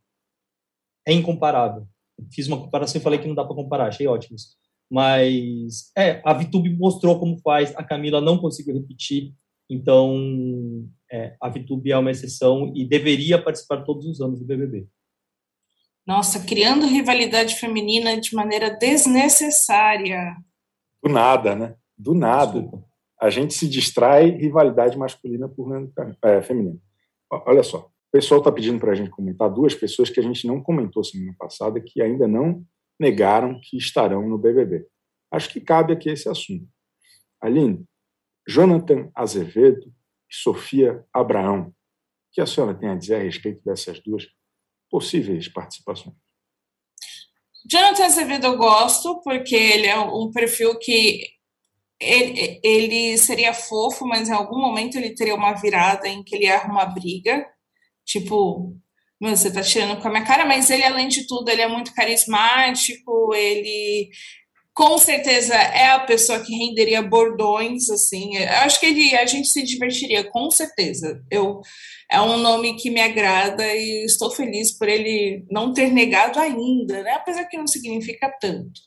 [1.07, 1.85] É incomparável.
[2.33, 4.35] Fiz uma comparação e falei que não dá para comparar, achei ótimo.
[4.89, 9.31] Mas, é, a VTube mostrou como faz, a Camila não conseguiu repetir,
[9.69, 14.87] então é, a VTube é uma exceção e deveria participar todos os anos do BBB.
[16.03, 20.35] Nossa, criando rivalidade feminina de maneira desnecessária.
[21.03, 21.75] Do nada, né?
[21.97, 22.61] Do nada.
[22.61, 22.87] Desculpa.
[23.19, 25.69] A gente se distrai rivalidade masculina por
[26.23, 26.79] é, feminina.
[27.29, 30.47] Olha só, o pessoal está pedindo para a gente comentar duas pessoas que a gente
[30.47, 32.65] não comentou semana passada que ainda não
[32.99, 34.87] negaram que estarão no BBB.
[35.31, 36.67] Acho que cabe aqui esse assunto.
[37.41, 37.85] Aline,
[38.47, 39.87] Jonathan Azevedo
[40.29, 41.69] e Sofia Abraão.
[41.69, 41.73] O
[42.31, 44.27] que a senhora tem a dizer a respeito dessas duas
[44.89, 46.15] possíveis participações?
[47.69, 51.21] Jonathan Azevedo eu gosto, porque ele é um perfil que
[51.99, 56.47] ele, ele seria fofo, mas em algum momento ele teria uma virada em que ele
[56.47, 57.45] arruma uma briga.
[58.05, 58.75] Tipo,
[59.21, 61.93] você tá tirando com a minha cara, mas ele, além de tudo, ele é muito
[61.93, 64.09] carismático, ele
[64.73, 68.35] com certeza é a pessoa que renderia bordões, assim.
[68.37, 71.23] Eu acho que ele, a gente se divertiria, com certeza.
[71.29, 71.61] Eu
[72.11, 77.01] é um nome que me agrada e estou feliz por ele não ter negado ainda,
[77.03, 77.11] né?
[77.13, 78.81] Apesar que não significa tanto.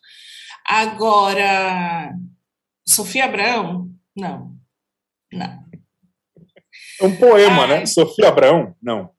[0.67, 2.13] Agora,
[2.89, 4.57] Sofia Abrão, não.
[5.33, 5.65] Não.
[7.01, 7.69] É um poema, Ai.
[7.69, 7.87] né?
[7.87, 9.11] Sofia Abrão, não.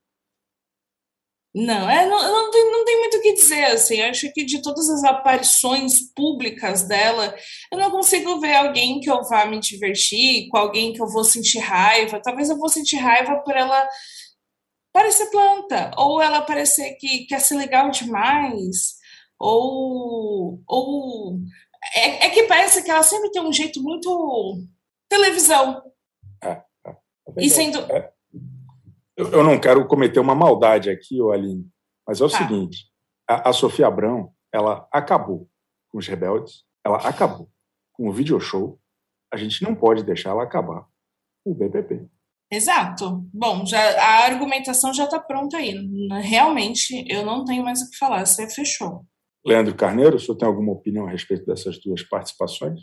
[1.55, 4.61] Não, é, não, não, tem, não tem muito o que dizer, assim, acho que de
[4.61, 7.35] todas as aparições públicas dela,
[7.71, 11.23] eu não consigo ver alguém que eu vá me divertir, com alguém que eu vou
[11.23, 13.87] sentir raiva, talvez eu vou sentir raiva por ela
[14.93, 18.95] parecer planta, ou ela parecer que quer ser legal demais,
[19.39, 20.61] ou...
[20.67, 21.39] ou
[21.95, 24.59] é, é que parece que ela sempre tem um jeito muito
[25.09, 25.81] televisão.
[26.43, 26.93] É, é, é
[27.39, 27.79] e sendo...
[27.91, 28.16] É
[29.17, 31.67] eu, não quero cometer uma maldade aqui, Aline,
[32.07, 32.37] mas é o tá.
[32.37, 32.85] seguinte:
[33.27, 35.49] a, a Sofia Abrão, ela acabou
[35.89, 37.49] com os rebeldes, ela acabou
[37.93, 38.79] com o video show.
[39.33, 40.85] A gente não pode deixar ela acabar
[41.43, 42.07] com o BBB.
[42.49, 43.27] Exato.
[43.33, 45.75] Bom, já a argumentação já está pronta aí.
[46.21, 48.25] Realmente, eu não tenho mais o que falar.
[48.25, 49.05] Você fechou.
[49.45, 52.81] Leandro Carneiro, o senhor tem alguma opinião a respeito dessas duas participações?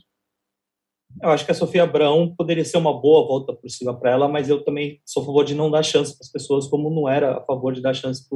[1.22, 4.48] Eu acho que a Sofia Abrão poderia ser uma boa volta cima para ela, mas
[4.48, 7.38] eu também sou a favor de não dar chance para as pessoas, como não era
[7.38, 8.26] a favor de dar chance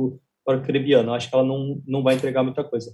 [0.44, 1.12] para o Crebiano.
[1.12, 2.90] Acho que ela não, não vai entregar muita coisa.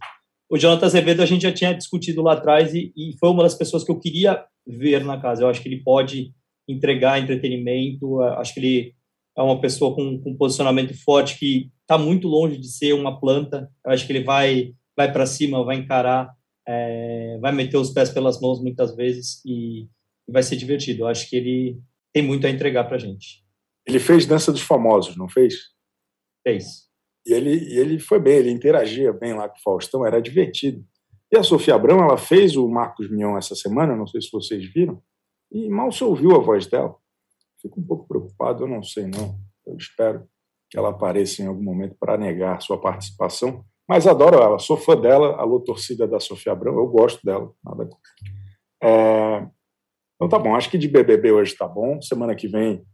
[0.50, 3.54] O Jonathan Azevedo a gente já tinha discutido lá atrás e, e foi uma das
[3.54, 5.42] pessoas que eu queria ver na casa.
[5.42, 6.32] Eu acho que ele pode
[6.68, 8.94] entregar entretenimento, acho que ele
[9.36, 13.18] é uma pessoa com, com um posicionamento forte que está muito longe de ser uma
[13.18, 13.70] planta.
[13.84, 16.30] Eu acho que ele vai vai para cima, vai encarar
[16.66, 19.82] é, vai meter os pés pelas mãos muitas vezes e,
[20.28, 21.02] e vai ser divertido.
[21.02, 21.80] Eu acho que ele
[22.12, 23.44] tem muito a entregar para a gente.
[23.86, 25.54] Ele fez Dança dos Famosos, não fez?
[26.42, 26.84] Fez.
[27.26, 30.84] E ele, e ele foi bem, ele interagia bem lá com o Faustão, era divertido.
[31.32, 34.64] E a Sofia Abrão, ela fez o Marcos Mion essa semana, não sei se vocês
[34.72, 35.02] viram,
[35.50, 36.94] e mal se ouviu a voz dela.
[37.60, 39.38] Fico um pouco preocupado, eu não sei não.
[39.66, 40.28] Eu espero
[40.70, 43.64] que ela apareça em algum momento para negar sua participação.
[43.88, 47.52] Mas adoro ela, sou fã dela, alô torcida da Sofia Abrão, eu gosto dela.
[47.62, 47.88] Nada
[48.82, 49.46] é...
[50.16, 52.00] Então tá bom, acho que de BBB hoje tá bom.
[52.00, 52.84] Semana que vem,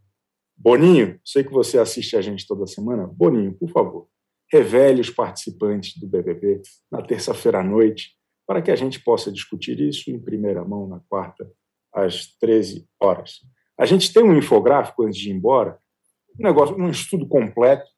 [0.56, 3.06] Boninho, sei que você assiste a gente toda semana.
[3.06, 4.08] Boninho, por favor,
[4.52, 6.60] revele os participantes do BBB
[6.90, 8.16] na terça-feira à noite,
[8.46, 11.48] para que a gente possa discutir isso em primeira mão na quarta,
[11.94, 13.40] às 13 horas.
[13.78, 15.78] A gente tem um infográfico antes de ir embora,
[16.38, 17.88] um negócio, um estudo completo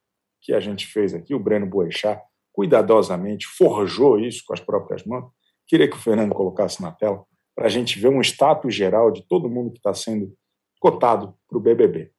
[0.42, 2.20] que a gente fez aqui, o Breno Boechat
[2.52, 5.30] cuidadosamente forjou isso com as próprias mãos.
[5.66, 7.24] Queria que o Fernando colocasse na tela
[7.54, 10.34] para a gente ver um status geral de todo mundo que está sendo
[10.80, 12.12] cotado para o BBB.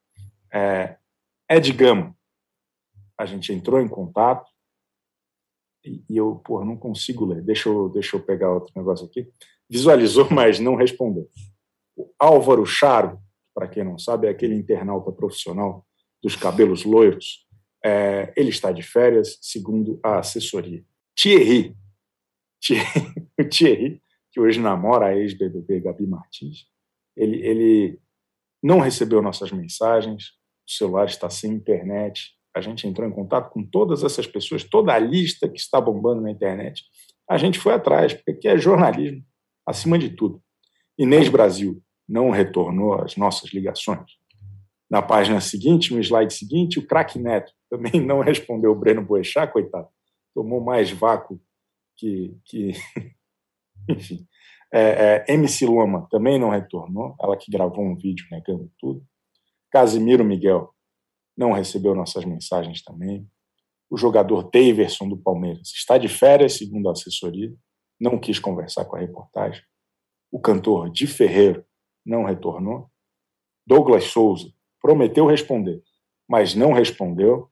[0.52, 0.98] É,
[1.50, 2.16] Ed Gama,
[3.18, 4.50] a gente entrou em contato
[5.86, 7.42] e, e eu, porra, não consigo ler.
[7.42, 9.28] Deixa eu, deixa eu pegar outro negócio aqui.
[9.70, 11.30] Visualizou, mas não respondeu.
[11.96, 13.20] O Álvaro Charo,
[13.54, 15.86] para quem não sabe, é aquele internauta profissional
[16.22, 17.43] dos cabelos loiros.
[17.86, 20.84] É, ele está de férias, segundo a assessoria.
[21.16, 21.76] Thierry,
[22.62, 26.66] Thierry, o Thierry, que hoje namora a ex-BBB Gabi Martins,
[27.16, 28.00] ele, ele
[28.62, 30.32] não recebeu nossas mensagens,
[30.68, 32.32] o celular está sem internet.
[32.56, 36.22] A gente entrou em contato com todas essas pessoas, toda a lista que está bombando
[36.22, 36.84] na internet.
[37.30, 39.24] A gente foi atrás, porque aqui é jornalismo,
[39.66, 40.42] acima de tudo.
[40.98, 44.18] Inês Brasil não retornou as nossas ligações.
[44.94, 49.52] Na página seguinte, no slide seguinte, o craque Neto também não respondeu o Breno Boechat,
[49.52, 49.88] coitado.
[50.36, 51.42] Tomou mais vácuo
[51.98, 52.38] que.
[52.46, 52.74] que...
[53.90, 54.28] Enfim.
[54.72, 59.04] É, é, MC Loma também não retornou, ela que gravou um vídeo negando tudo.
[59.72, 60.72] Casimiro Miguel
[61.36, 63.28] não recebeu nossas mensagens também.
[63.90, 67.52] O jogador Daverson do Palmeiras está de férias, segundo a assessoria,
[68.00, 69.64] não quis conversar com a reportagem.
[70.32, 71.66] O cantor Di Ferreiro
[72.06, 72.92] não retornou.
[73.66, 74.54] Douglas Souza
[74.84, 75.82] prometeu responder,
[76.30, 77.50] mas não respondeu.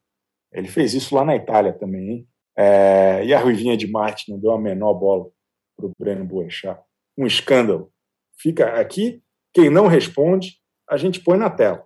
[0.52, 2.28] Ele fez isso lá na Itália também?
[2.58, 5.30] É, e a Ruivinha de Marte não deu a menor bola
[5.78, 6.78] para o Breno Boechat
[7.18, 7.92] um escândalo.
[8.40, 9.22] Fica aqui,
[9.54, 10.58] quem não responde,
[10.90, 11.86] a gente põe na tela.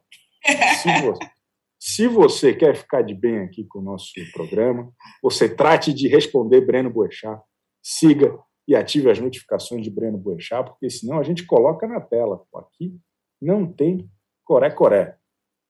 [0.81, 1.19] Se você,
[1.79, 4.91] se você quer ficar de bem aqui com o nosso programa,
[5.21, 7.41] você trate de responder Breno Boechat,
[7.83, 8.37] siga
[8.67, 12.43] e ative as notificações de Breno Boechat, porque senão a gente coloca na tela.
[12.55, 12.97] Aqui
[13.41, 14.09] não tem
[14.43, 15.17] coré-coré.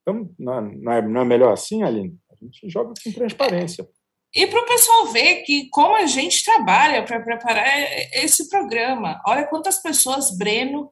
[0.07, 2.15] Então, não é, não é melhor assim, Aline?
[2.31, 3.89] A gente joga com transparência.
[4.35, 7.67] E para o pessoal ver que como a gente trabalha para preparar
[8.13, 9.19] esse programa.
[9.25, 10.91] Olha quantas pessoas Breno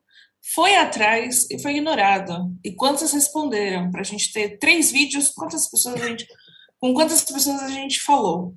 [0.54, 2.56] foi atrás e foi ignorado.
[2.64, 3.92] E quantas responderam?
[3.92, 6.26] Para a gente ter três vídeos, quantas pessoas a gente,
[6.80, 8.56] com quantas pessoas a gente falou.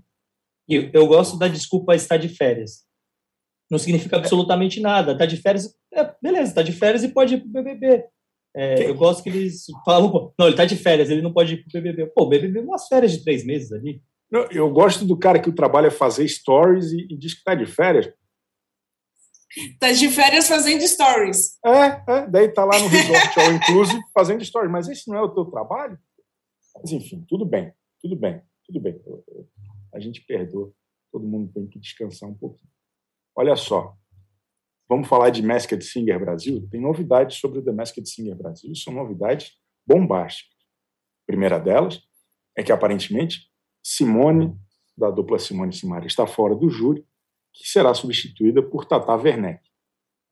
[0.68, 2.84] Eu, eu gosto da desculpa estar de férias.
[3.68, 5.12] Não significa absolutamente nada.
[5.12, 8.04] Está de férias, é, beleza, está de férias e pode ir para o BBB.
[8.57, 11.62] É, eu gosto que eles falam, não, ele está de férias, ele não pode ir
[11.62, 12.07] para o BBB.
[12.14, 14.02] Pô, o BBB é umas férias de três meses ali.
[14.50, 17.54] Eu gosto do cara que o trabalho é fazer stories e, e diz que está
[17.54, 18.11] de férias.
[19.57, 21.59] Está de férias fazendo stories.
[21.64, 24.72] É, é daí está lá no resort all inclusive fazendo stories.
[24.72, 25.98] Mas esse não é o teu trabalho?
[26.74, 28.96] Mas enfim, tudo bem, tudo bem, tudo bem.
[29.94, 30.72] A gente perdoa.
[31.12, 32.70] Todo mundo tem que descansar um pouquinho.
[33.34, 33.94] Olha só,
[34.89, 36.66] vamos falar de Masked Singer Brasil.
[36.70, 38.74] Tem novidades sobre o The Masked Singer Brasil.
[38.74, 39.53] São novidades
[39.87, 40.55] bombásticas.
[41.22, 42.03] A primeira delas
[42.57, 43.51] é que aparentemente
[43.82, 44.57] Simone,
[44.97, 47.05] da dupla Simone Simaria, está fora do júri,
[47.53, 49.61] que será substituída por Tata Werneck.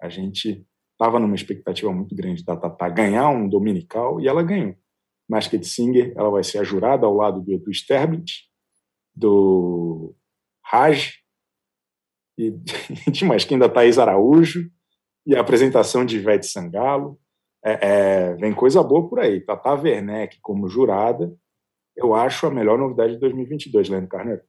[0.00, 4.76] A gente estava numa expectativa muito grande da Tata ganhar um dominical e ela ganhou.
[5.28, 8.44] Masked Singer, ela vai ser a jurada ao lado do Edu Sterblit,
[9.14, 10.14] do
[10.62, 11.23] Raj
[12.38, 12.50] e
[13.10, 14.68] de mais quem da Thaís Araújo
[15.26, 17.18] e a apresentação de Ivete Sangalo.
[17.64, 19.40] É, é, vem coisa boa por aí.
[19.40, 21.32] Tata Werneck como jurada
[21.96, 24.42] eu acho a melhor novidade de 2022, Leandro Carneiro.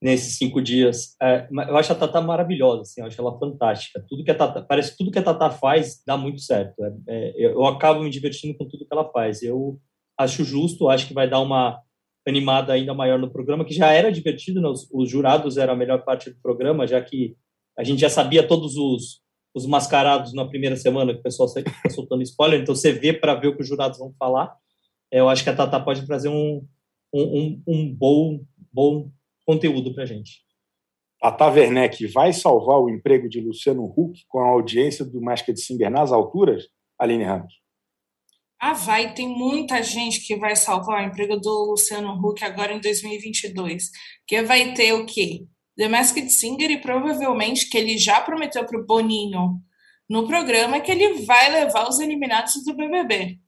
[0.00, 1.16] Nesses cinco dias.
[1.20, 4.04] É, eu acho a Tata maravilhosa, assim, eu acho ela fantástica.
[4.06, 6.74] Tudo que a Tata, parece que tudo que a Tata faz dá muito certo.
[6.84, 9.42] É, é, eu acabo me divertindo com tudo que ela faz.
[9.42, 9.80] Eu
[10.18, 11.80] acho justo, acho que vai dar uma
[12.26, 14.68] animada ainda maior no programa, que já era divertido, né?
[14.68, 17.36] os, os jurados eram a melhor parte do programa, já que
[17.78, 19.20] a gente já sabia todos os,
[19.54, 23.34] os mascarados na primeira semana, que o pessoal está soltando spoiler, então você vê para
[23.34, 24.56] ver o que os jurados vão falar
[25.14, 26.66] eu acho que a Tata pode trazer um,
[27.14, 28.40] um, um bom,
[28.72, 29.10] bom
[29.46, 30.42] conteúdo para a gente.
[31.22, 35.88] A Tavernec vai salvar o emprego de Luciano Huck com a audiência do Masked Singer
[35.88, 36.64] nas alturas,
[36.98, 37.63] Aline Ramos?
[38.66, 39.12] Ah, vai.
[39.12, 43.90] Tem muita gente que vai salvar o emprego do Luciano Huck agora em 2022.
[44.26, 45.44] Que vai ter o quê?
[45.76, 49.60] The Masked Singer e provavelmente que ele já prometeu para o Boninho
[50.08, 53.38] no programa que ele vai levar os eliminados do BBB.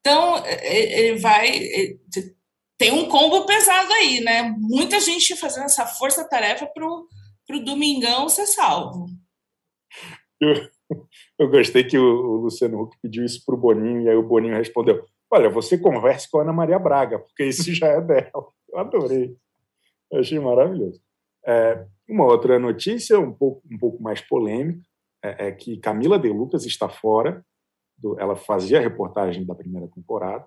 [0.00, 1.48] Então, é, é, ele vai.
[1.56, 1.94] É,
[2.76, 4.54] tem um combo pesado aí, né?
[4.58, 9.06] Muita gente fazendo essa força-tarefa para o Domingão ser salvo.
[11.38, 14.56] Eu, gostei que o Luciano Huck pediu isso para o Boninho e aí o Boninho
[14.56, 18.30] respondeu: Olha, você converse com a Ana Maria Braga, porque isso já é dela.
[18.68, 19.36] Eu adorei.
[20.10, 21.00] Eu achei maravilhoso.
[21.46, 24.80] É, uma outra notícia, um pouco, um pouco mais polêmica,
[25.22, 27.44] é, é que Camila De Lucas está fora.
[27.98, 30.46] Do, ela fazia a reportagem da primeira temporada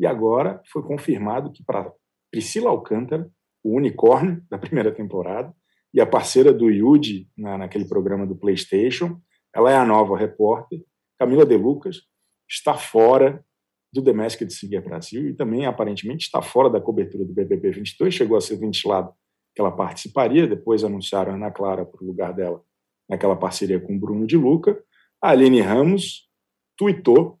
[0.00, 1.92] e agora foi confirmado que para
[2.30, 3.30] Priscila Alcântara,
[3.62, 5.54] o unicórnio da primeira temporada,
[5.92, 9.20] e a parceira do Yudi na, naquele programa do PlayStation,
[9.54, 10.84] ela é a nova repórter.
[11.18, 12.02] Camila De Lucas
[12.48, 13.44] está fora
[13.92, 18.14] do The Masked Singer Brasil e também aparentemente está fora da cobertura do BBB 22.
[18.14, 19.12] Chegou a ser ventilado
[19.54, 22.62] que ela participaria, depois anunciaram a Ana Clara para o lugar dela
[23.08, 24.82] naquela parceria com o Bruno de Luca.
[25.20, 26.28] A Aline Ramos
[26.76, 27.40] tuitou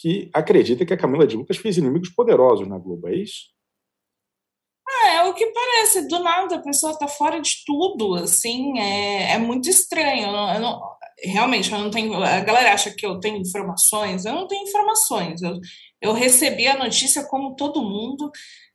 [0.00, 3.46] que acredita que a Camila de Lucas fez inimigos poderosos na Globo, é isso?
[5.06, 9.38] É o que parece, do nada a pessoa está fora de tudo, assim, é, é
[9.38, 10.26] muito estranho.
[10.26, 10.82] Eu não, eu não,
[11.22, 12.22] realmente, eu não tenho.
[12.22, 15.42] A galera acha que eu tenho informações, eu não tenho informações.
[15.42, 15.58] Eu,
[16.00, 18.30] eu recebi a notícia como todo mundo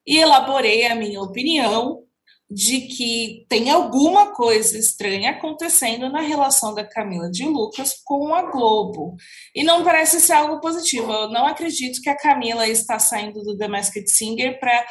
[0.06, 2.04] e elaborei a minha opinião
[2.50, 8.44] de que tem alguma coisa estranha acontecendo na relação da Camila de Lucas com a
[8.44, 9.16] Globo.
[9.56, 11.12] E não parece ser algo positivo.
[11.12, 14.86] Eu não acredito que a Camila está saindo do The Masked Singer para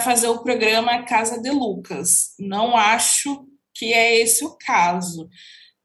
[0.00, 2.34] fazer o programa Casa de Lucas.
[2.38, 5.28] Não acho que é esse o caso.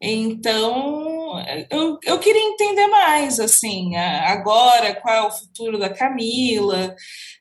[0.04, 1.40] Então,
[1.70, 6.96] eu, eu queria entender mais, assim, agora, qual é o futuro da Camila,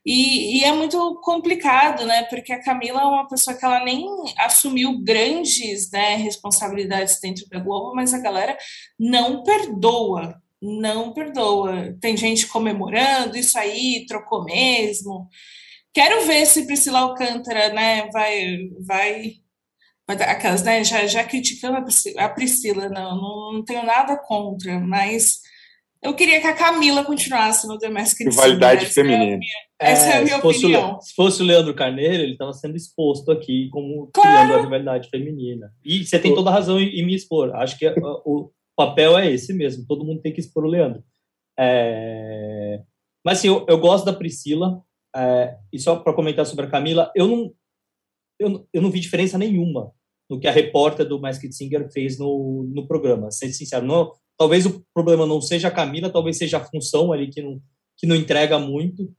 [0.06, 4.06] e, e, é muito complicado, né, porque a Camila é uma pessoa que ela nem
[4.38, 8.56] assumiu grandes né, responsabilidades dentro da Globo, mas a galera
[9.00, 11.98] não perdoa, não perdoa.
[12.00, 15.28] Tem gente comemorando, isso aí, trocou mesmo.
[15.94, 19.34] Quero ver se Priscila Alcântara, né, vai, vai
[20.08, 24.80] aquelas, né, já, já criticando a Priscila, a Priscila não, não, não, tenho nada contra,
[24.80, 25.40] mas
[26.04, 29.40] eu queria que a Camila continuasse no The Masked Rivalidade feminina.
[29.80, 31.00] Essa é a minha, é, opinião.
[31.00, 34.32] se fosse o Leandro Carneiro, ele estava sendo exposto aqui como claro.
[34.32, 35.72] criando a rivalidade feminina.
[35.84, 37.56] E você tem toda a razão em, em me expor.
[37.56, 37.88] Acho que
[38.26, 39.86] o papel é esse mesmo.
[39.88, 41.04] Todo mundo tem que expor o Leandro.
[41.60, 42.82] É...
[43.24, 44.82] Mas assim, eu, eu gosto da Priscila.
[45.16, 45.58] É...
[45.72, 47.54] E só para comentar sobre a Camila, eu não,
[48.40, 49.92] eu, eu não vi diferença nenhuma
[50.30, 53.30] no que a repórter do Masked Singer fez no, no programa.
[53.32, 57.30] Sendo sincero, não, talvez o problema não seja a Camila, talvez seja a função ali
[57.30, 57.62] que não,
[57.98, 59.14] que não entrega muito,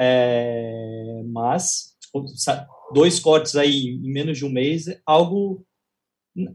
[0.00, 1.94] é, mas
[2.94, 5.64] dois cortes aí em menos de um mês, algo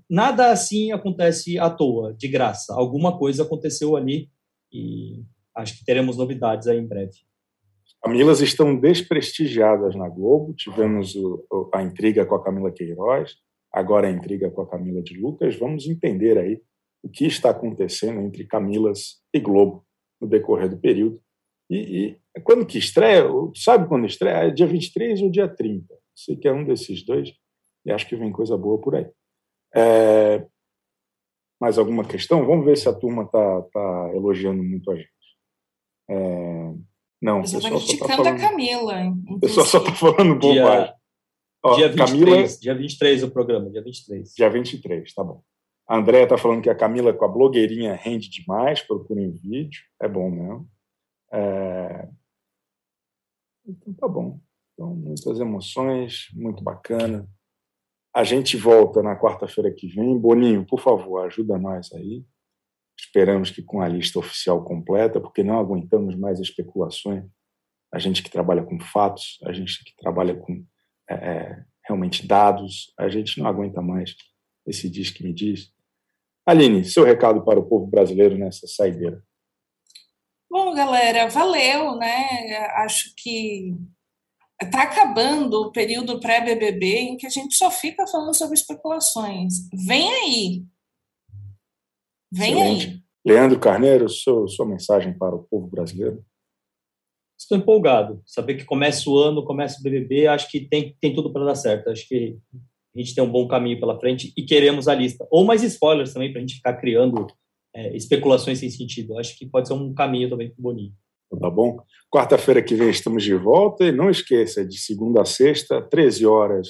[0.09, 2.73] nada assim acontece à toa, de graça.
[2.73, 4.29] Alguma coisa aconteceu ali
[4.73, 5.23] e
[5.55, 7.28] acho que teremos novidades aí em breve.
[8.01, 10.53] Camilas estão desprestigiadas na Globo.
[10.53, 13.35] Tivemos o, a intriga com a Camila Queiroz,
[13.71, 15.55] agora a intriga com a Camila de Lucas.
[15.57, 16.61] Vamos entender aí
[17.03, 19.85] o que está acontecendo entre Camilas e Globo
[20.19, 21.21] no decorrer do período.
[21.69, 23.25] E, e quando que estreia?
[23.55, 24.47] Sabe quando estreia?
[24.47, 25.93] É dia 23 ou dia 30?
[26.15, 27.33] Sei que é um desses dois
[27.85, 29.09] e acho que vem coisa boa por aí.
[29.75, 30.45] É...
[31.61, 32.45] Mais alguma questão?
[32.45, 35.09] Vamos ver se a turma está tá elogiando muito a gente.
[36.09, 36.73] É...
[37.22, 38.36] Não, pessoal está criticando tá falando...
[38.36, 38.95] a Camila.
[39.30, 40.93] O pessoal só está falando bobagem.
[41.63, 44.34] Ó, dia 23, Camila, dia 23 o programa, dia 23.
[44.34, 45.43] Dia 23, tá bom.
[45.88, 50.07] A Andrea está falando que a Camila com a blogueirinha rende demais, procurem vídeo, é
[50.07, 50.70] bom mesmo.
[51.34, 52.07] É...
[53.67, 54.39] Então tá bom.
[54.74, 57.28] Então, muitas emoções, muito bacana.
[58.15, 60.17] A gente volta na quarta-feira que vem.
[60.17, 62.24] Boninho, por favor, ajuda nós aí.
[62.99, 67.23] Esperamos que com a lista oficial completa, porque não aguentamos mais especulações.
[67.93, 70.63] A gente que trabalha com fatos, a gente que trabalha com
[71.09, 74.15] é, é, realmente dados, a gente não aguenta mais
[74.67, 75.71] esse diz que me diz.
[76.45, 79.23] Aline, seu recado para o povo brasileiro nessa saideira.
[80.49, 82.55] Bom, galera, valeu, né?
[82.75, 83.75] Acho que
[84.61, 89.53] está acabando o período pré-BBB em que a gente só fica falando sobre especulações.
[89.87, 90.63] Vem aí.
[92.32, 92.88] Vem Excelente.
[92.88, 92.99] aí.
[93.25, 96.23] Leandro Carneiro, sua, sua mensagem para o povo brasileiro
[97.39, 98.21] estou empolgado.
[98.25, 101.55] Saber que começa o ano, começa o BBB, acho que tem, tem tudo para dar
[101.55, 101.89] certo.
[101.89, 102.38] Acho que
[102.95, 105.25] a gente tem um bom caminho pela frente e queremos a lista.
[105.32, 107.25] Ou mais spoilers também, para a gente ficar criando
[107.73, 109.17] é, especulações sem sentido.
[109.17, 110.93] Acho que pode ser um caminho também para o Boninho.
[111.39, 111.80] Tá bom?
[112.11, 116.67] Quarta-feira que vem estamos de volta e não esqueça, de segunda a sexta, 13 horas,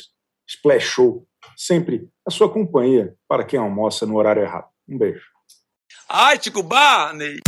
[0.48, 1.26] Splash Show.
[1.56, 4.68] Sempre a sua companhia para quem almoça no horário errado.
[4.88, 5.39] Um beijo.
[6.12, 7.40] Ai, Tico Barney!